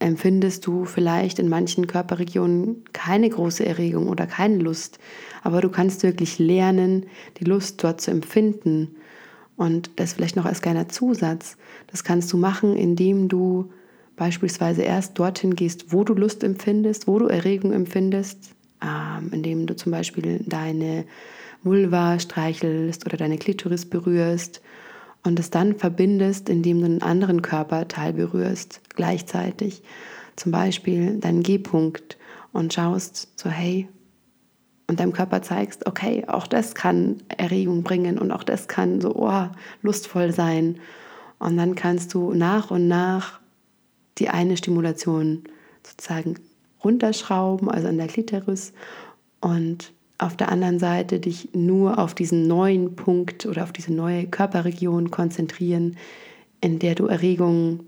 empfindest 0.00 0.66
du 0.66 0.84
vielleicht 0.84 1.38
in 1.38 1.48
manchen 1.48 1.86
Körperregionen 1.86 2.82
keine 2.92 3.28
große 3.28 3.64
Erregung 3.64 4.08
oder 4.08 4.26
keine 4.26 4.56
Lust, 4.56 4.98
aber 5.42 5.60
du 5.60 5.68
kannst 5.68 6.02
wirklich 6.02 6.38
lernen, 6.38 7.06
die 7.38 7.44
Lust 7.44 7.84
dort 7.84 8.00
zu 8.00 8.10
empfinden. 8.10 8.96
Und 9.56 9.90
das 9.96 10.14
vielleicht 10.14 10.36
noch 10.36 10.46
als 10.46 10.62
kleiner 10.62 10.88
Zusatz. 10.88 11.58
Das 11.88 12.02
kannst 12.02 12.32
du 12.32 12.38
machen, 12.38 12.76
indem 12.76 13.28
du 13.28 13.70
beispielsweise 14.16 14.82
erst 14.82 15.18
dorthin 15.18 15.54
gehst, 15.54 15.92
wo 15.92 16.02
du 16.02 16.14
Lust 16.14 16.42
empfindest, 16.42 17.06
wo 17.06 17.18
du 17.18 17.26
Erregung 17.26 17.72
empfindest, 17.72 18.54
ähm, 18.82 19.30
indem 19.32 19.66
du 19.66 19.76
zum 19.76 19.92
Beispiel 19.92 20.40
deine 20.46 21.04
Vulva 21.62 22.18
streichelst 22.18 23.04
oder 23.04 23.18
deine 23.18 23.36
Klitoris 23.36 23.84
berührst 23.84 24.62
und 25.22 25.38
es 25.38 25.50
dann 25.50 25.76
verbindest, 25.76 26.48
indem 26.48 26.80
du 26.80 26.86
einen 26.86 27.02
anderen 27.02 27.42
Körperteil 27.42 28.12
berührst, 28.12 28.80
gleichzeitig. 28.96 29.82
Zum 30.36 30.52
Beispiel 30.52 31.18
deinen 31.18 31.42
G-Punkt 31.42 32.16
und 32.52 32.72
schaust 32.72 33.28
so, 33.38 33.50
hey, 33.50 33.88
und 34.86 34.98
deinem 34.98 35.12
Körper 35.12 35.40
zeigst, 35.42 35.86
okay, 35.86 36.24
auch 36.26 36.48
das 36.48 36.74
kann 36.74 37.22
Erregung 37.28 37.84
bringen 37.84 38.18
und 38.18 38.32
auch 38.32 38.42
das 38.42 38.66
kann 38.66 39.00
so 39.00 39.14
oh, 39.14 39.46
lustvoll 39.82 40.32
sein. 40.32 40.80
Und 41.38 41.56
dann 41.56 41.76
kannst 41.76 42.12
du 42.12 42.34
nach 42.34 42.70
und 42.72 42.88
nach 42.88 43.40
die 44.18 44.28
eine 44.28 44.56
Stimulation 44.56 45.44
sozusagen 45.86 46.34
runterschrauben, 46.82 47.70
also 47.70 47.86
an 47.86 47.98
der 47.98 48.08
Klitoris, 48.08 48.72
und 49.40 49.92
auf 50.20 50.36
der 50.36 50.50
anderen 50.50 50.78
Seite 50.78 51.18
dich 51.18 51.50
nur 51.54 51.98
auf 51.98 52.14
diesen 52.14 52.46
neuen 52.46 52.94
Punkt 52.94 53.46
oder 53.46 53.62
auf 53.62 53.72
diese 53.72 53.92
neue 53.92 54.26
Körperregion 54.26 55.10
konzentrieren, 55.10 55.96
in 56.60 56.78
der 56.78 56.94
du 56.94 57.06
Erregung 57.06 57.80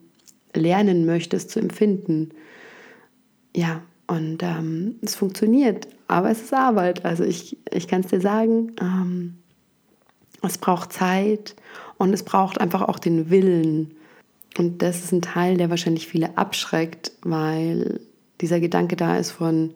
lernen 0.55 1.05
möchtest 1.05 1.51
zu 1.51 1.61
empfinden. 1.61 2.31
Ja, 3.55 3.83
und 4.07 4.43
ähm, 4.43 4.97
es 5.03 5.15
funktioniert, 5.15 5.89
aber 6.09 6.31
es 6.31 6.43
ist 6.43 6.55
Arbeit. 6.55 7.05
Also 7.05 7.23
ich, 7.23 7.59
ich 7.71 7.87
kann 7.87 8.01
es 8.01 8.09
dir 8.09 8.21
sagen, 8.21 8.73
ähm, 8.81 9.35
es 10.43 10.57
braucht 10.57 10.93
Zeit 10.93 11.55
und 11.99 12.15
es 12.15 12.23
braucht 12.23 12.61
einfach 12.61 12.83
auch 12.83 12.99
den 12.99 13.31
Willen. 13.31 13.95
Und 14.59 14.81
das 14.83 15.05
ist 15.05 15.13
ein 15.13 15.23
Teil, 15.23 15.59
der 15.59 15.71
wahrscheinlich 15.71 16.07
viele 16.07 16.37
abschreckt, 16.39 17.13
weil 17.23 18.01
dieser 18.41 18.59
Gedanke 18.59 18.97
da 18.97 19.19
ist 19.19 19.31
von, 19.33 19.75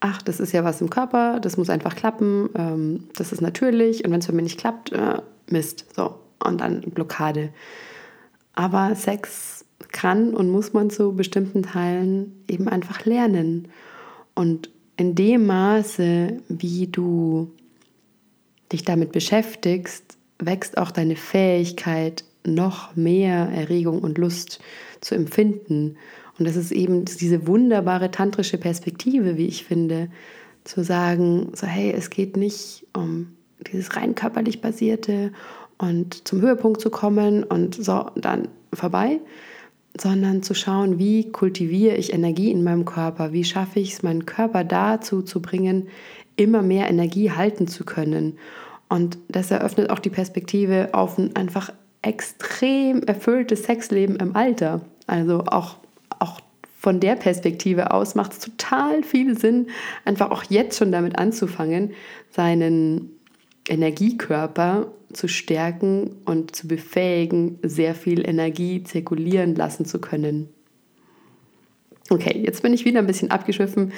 ach, 0.00 0.22
das 0.22 0.40
ist 0.40 0.52
ja 0.52 0.64
was 0.64 0.80
im 0.80 0.90
Körper, 0.90 1.40
das 1.40 1.56
muss 1.56 1.70
einfach 1.70 1.96
klappen, 1.96 2.50
ähm, 2.54 3.08
das 3.16 3.32
ist 3.32 3.40
natürlich 3.40 4.04
und 4.04 4.12
wenn 4.12 4.20
es 4.20 4.26
bei 4.26 4.32
mir 4.32 4.42
nicht 4.42 4.58
klappt, 4.58 4.92
äh, 4.92 5.20
Mist, 5.50 5.86
so 5.94 6.18
und 6.44 6.60
dann 6.60 6.80
Blockade. 6.80 7.50
Aber 8.54 8.94
Sex 8.94 9.64
kann 9.92 10.34
und 10.34 10.50
muss 10.50 10.72
man 10.72 10.90
zu 10.90 11.14
bestimmten 11.14 11.62
Teilen 11.62 12.42
eben 12.48 12.68
einfach 12.68 13.04
lernen. 13.04 13.68
Und 14.34 14.70
in 14.96 15.14
dem 15.14 15.46
Maße, 15.46 16.38
wie 16.48 16.86
du 16.86 17.52
dich 18.72 18.84
damit 18.84 19.12
beschäftigst, 19.12 20.16
wächst 20.38 20.78
auch 20.78 20.90
deine 20.90 21.16
Fähigkeit, 21.16 22.24
noch 22.44 22.94
mehr 22.96 23.48
Erregung 23.48 24.00
und 24.00 24.18
Lust 24.18 24.60
zu 25.00 25.14
empfinden. 25.14 25.96
Und 26.38 26.46
das 26.46 26.56
ist 26.56 26.72
eben 26.72 27.04
diese 27.04 27.46
wunderbare 27.46 28.10
tantrische 28.10 28.58
Perspektive, 28.58 29.36
wie 29.36 29.46
ich 29.46 29.64
finde, 29.64 30.08
zu 30.64 30.82
sagen, 30.82 31.52
so 31.54 31.66
hey, 31.66 31.92
es 31.92 32.10
geht 32.10 32.36
nicht 32.36 32.86
um 32.92 33.36
dieses 33.72 33.96
rein 33.96 34.14
körperlich 34.14 34.60
basierte 34.60 35.32
und 35.78 36.26
zum 36.26 36.40
Höhepunkt 36.40 36.80
zu 36.80 36.90
kommen 36.90 37.44
und 37.44 37.74
so 37.74 38.10
dann 38.16 38.48
vorbei, 38.72 39.20
sondern 39.98 40.42
zu 40.42 40.54
schauen, 40.54 40.98
wie 40.98 41.30
kultiviere 41.30 41.96
ich 41.96 42.12
Energie 42.12 42.50
in 42.50 42.62
meinem 42.62 42.84
Körper, 42.84 43.32
wie 43.32 43.44
schaffe 43.44 43.80
ich 43.80 43.94
es, 43.94 44.02
meinen 44.02 44.26
Körper 44.26 44.64
dazu 44.64 45.22
zu 45.22 45.40
bringen, 45.40 45.88
immer 46.36 46.62
mehr 46.62 46.88
Energie 46.88 47.30
halten 47.30 47.66
zu 47.66 47.84
können. 47.84 48.38
Und 48.88 49.18
das 49.28 49.50
eröffnet 49.50 49.90
auch 49.90 49.98
die 49.98 50.10
Perspektive 50.10 50.90
auf 50.92 51.18
ein 51.18 51.34
einfach 51.34 51.72
extrem 52.02 53.02
erfülltes 53.02 53.64
Sexleben 53.64 54.16
im 54.16 54.36
Alter. 54.36 54.82
Also 55.06 55.44
auch, 55.46 55.76
von 56.86 57.00
der 57.00 57.16
Perspektive 57.16 57.90
aus 57.90 58.14
macht 58.14 58.34
es 58.34 58.38
total 58.38 59.02
viel 59.02 59.36
Sinn, 59.36 59.66
einfach 60.04 60.30
auch 60.30 60.44
jetzt 60.44 60.78
schon 60.78 60.92
damit 60.92 61.18
anzufangen, 61.18 61.94
seinen 62.30 63.10
Energiekörper 63.68 64.92
zu 65.12 65.26
stärken 65.26 66.12
und 66.26 66.54
zu 66.54 66.68
befähigen, 66.68 67.58
sehr 67.64 67.96
viel 67.96 68.24
Energie 68.24 68.84
zirkulieren 68.84 69.56
lassen 69.56 69.84
zu 69.84 70.00
können. 70.00 70.48
Okay, 72.08 72.40
jetzt 72.46 72.62
bin 72.62 72.72
ich 72.72 72.84
wieder 72.84 73.00
ein 73.00 73.08
bisschen 73.08 73.32
abgeschwiffen. 73.32 73.92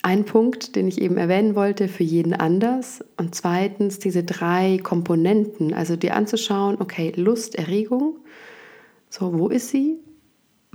Ein 0.00 0.24
Punkt, 0.24 0.76
den 0.76 0.88
ich 0.88 0.98
eben 0.98 1.18
erwähnen 1.18 1.54
wollte, 1.54 1.88
für 1.88 2.04
jeden 2.04 2.32
anders. 2.32 3.04
Und 3.18 3.34
zweitens 3.34 3.98
diese 3.98 4.24
drei 4.24 4.80
Komponenten, 4.82 5.74
also 5.74 5.94
dir 5.94 6.16
anzuschauen, 6.16 6.78
okay, 6.80 7.12
Lust, 7.16 7.54
Erregung, 7.56 8.16
so, 9.10 9.38
wo 9.38 9.48
ist 9.48 9.68
sie? 9.68 9.98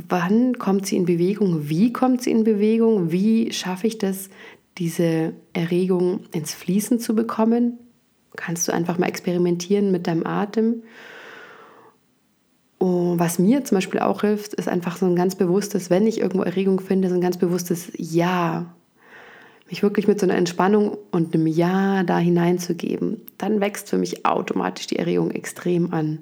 Wann 0.07 0.57
kommt 0.57 0.85
sie 0.85 0.95
in 0.95 1.05
Bewegung? 1.05 1.67
Wie 1.67 1.91
kommt 1.91 2.21
sie 2.21 2.31
in 2.31 2.45
Bewegung? 2.45 3.11
Wie 3.11 3.51
schaffe 3.51 3.87
ich 3.87 3.97
das, 3.97 4.29
diese 4.77 5.33
Erregung 5.51 6.21
ins 6.31 6.53
Fließen 6.53 6.99
zu 6.99 7.15
bekommen? 7.15 7.77
Kannst 8.37 8.67
du 8.67 8.71
einfach 8.71 8.97
mal 8.97 9.07
experimentieren 9.07 9.91
mit 9.91 10.07
deinem 10.07 10.25
Atem. 10.25 10.83
Und 12.77 13.19
was 13.19 13.39
mir 13.39 13.65
zum 13.65 13.75
Beispiel 13.75 13.99
auch 13.99 14.21
hilft, 14.21 14.53
ist 14.53 14.69
einfach 14.69 14.95
so 14.95 15.05
ein 15.05 15.17
ganz 15.17 15.35
bewusstes, 15.35 15.89
wenn 15.89 16.07
ich 16.07 16.21
irgendwo 16.21 16.43
Erregung 16.43 16.79
finde, 16.79 17.09
so 17.09 17.15
ein 17.15 17.21
ganz 17.21 17.37
bewusstes 17.37 17.91
Ja. 17.97 18.73
Mich 19.69 19.83
wirklich 19.83 20.07
mit 20.07 20.19
so 20.19 20.25
einer 20.25 20.35
Entspannung 20.35 20.97
und 21.11 21.35
einem 21.35 21.45
Ja 21.45 22.03
da 22.03 22.17
hineinzugeben. 22.17 23.21
Dann 23.37 23.59
wächst 23.59 23.89
für 23.89 23.97
mich 23.97 24.25
automatisch 24.25 24.87
die 24.87 24.95
Erregung 24.95 25.31
extrem 25.31 25.93
an. 25.93 26.19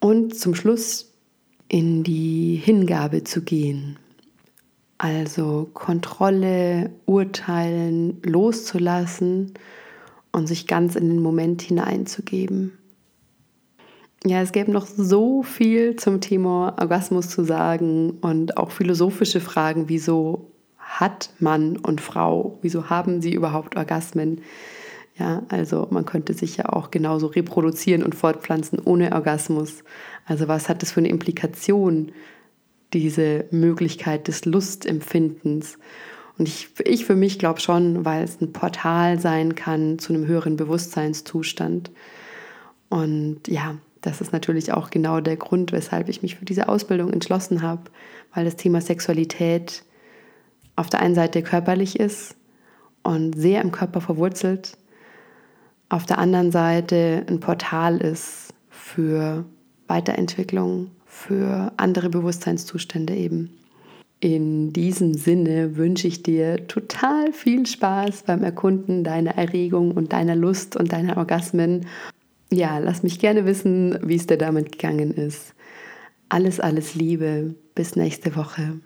Und 0.00 0.34
zum 0.36 0.56
Schluss 0.56 1.09
in 1.70 2.02
die 2.02 2.56
Hingabe 2.56 3.22
zu 3.22 3.42
gehen. 3.42 3.96
Also 4.98 5.70
Kontrolle, 5.72 6.90
Urteilen 7.06 8.20
loszulassen 8.24 9.54
und 10.32 10.48
sich 10.48 10.66
ganz 10.66 10.96
in 10.96 11.08
den 11.08 11.22
Moment 11.22 11.62
hineinzugeben. 11.62 12.72
Ja, 14.26 14.42
es 14.42 14.52
gäbe 14.52 14.72
noch 14.72 14.86
so 14.86 15.44
viel 15.44 15.94
zum 15.96 16.20
Thema 16.20 16.74
Orgasmus 16.78 17.28
zu 17.28 17.44
sagen 17.44 18.18
und 18.20 18.56
auch 18.56 18.72
philosophische 18.72 19.40
Fragen, 19.40 19.88
wieso 19.88 20.50
hat 20.76 21.30
Mann 21.38 21.76
und 21.76 22.00
Frau, 22.00 22.58
wieso 22.62 22.90
haben 22.90 23.22
sie 23.22 23.32
überhaupt 23.32 23.76
Orgasmen? 23.76 24.42
Ja, 25.20 25.42
also 25.50 25.86
man 25.90 26.06
könnte 26.06 26.32
sich 26.32 26.56
ja 26.56 26.70
auch 26.70 26.90
genauso 26.90 27.26
reproduzieren 27.26 28.02
und 28.02 28.14
fortpflanzen 28.14 28.78
ohne 28.78 29.12
Orgasmus. 29.12 29.84
Also 30.24 30.48
was 30.48 30.70
hat 30.70 30.80
das 30.80 30.92
für 30.92 31.00
eine 31.00 31.10
Implikation, 31.10 32.12
diese 32.94 33.44
Möglichkeit 33.50 34.28
des 34.28 34.46
Lustempfindens? 34.46 35.78
Und 36.38 36.48
ich, 36.48 36.70
ich 36.86 37.04
für 37.04 37.16
mich 37.16 37.38
glaube 37.38 37.60
schon, 37.60 38.06
weil 38.06 38.24
es 38.24 38.40
ein 38.40 38.54
Portal 38.54 39.20
sein 39.20 39.54
kann 39.54 39.98
zu 39.98 40.14
einem 40.14 40.26
höheren 40.26 40.56
Bewusstseinszustand. 40.56 41.90
Und 42.88 43.46
ja, 43.46 43.76
das 44.00 44.22
ist 44.22 44.32
natürlich 44.32 44.72
auch 44.72 44.88
genau 44.88 45.20
der 45.20 45.36
Grund, 45.36 45.70
weshalb 45.72 46.08
ich 46.08 46.22
mich 46.22 46.36
für 46.36 46.46
diese 46.46 46.66
Ausbildung 46.66 47.12
entschlossen 47.12 47.60
habe, 47.60 47.82
weil 48.34 48.46
das 48.46 48.56
Thema 48.56 48.80
Sexualität 48.80 49.84
auf 50.76 50.88
der 50.88 51.00
einen 51.00 51.14
Seite 51.14 51.42
körperlich 51.42 52.00
ist 52.00 52.36
und 53.02 53.34
sehr 53.34 53.60
im 53.60 53.70
Körper 53.70 54.00
verwurzelt, 54.00 54.78
auf 55.90 56.06
der 56.06 56.18
anderen 56.18 56.52
Seite 56.52 57.24
ein 57.28 57.40
Portal 57.40 57.98
ist 57.98 58.54
für 58.70 59.44
Weiterentwicklung, 59.88 60.92
für 61.04 61.72
andere 61.76 62.08
Bewusstseinszustände 62.08 63.14
eben. 63.14 63.50
In 64.20 64.72
diesem 64.72 65.14
Sinne 65.14 65.76
wünsche 65.76 66.06
ich 66.06 66.22
dir 66.22 66.66
total 66.68 67.32
viel 67.32 67.66
Spaß 67.66 68.22
beim 68.22 68.44
Erkunden 68.44 69.02
deiner 69.02 69.36
Erregung 69.36 69.92
und 69.92 70.12
deiner 70.12 70.36
Lust 70.36 70.76
und 70.76 70.92
deiner 70.92 71.16
Orgasmen. 71.16 71.86
Ja, 72.52 72.78
lass 72.78 73.02
mich 73.02 73.18
gerne 73.18 73.44
wissen, 73.44 73.98
wie 74.02 74.16
es 74.16 74.26
dir 74.26 74.38
damit 74.38 74.72
gegangen 74.72 75.12
ist. 75.12 75.54
Alles, 76.28 76.60
alles 76.60 76.94
Liebe. 76.94 77.54
Bis 77.74 77.96
nächste 77.96 78.36
Woche. 78.36 78.80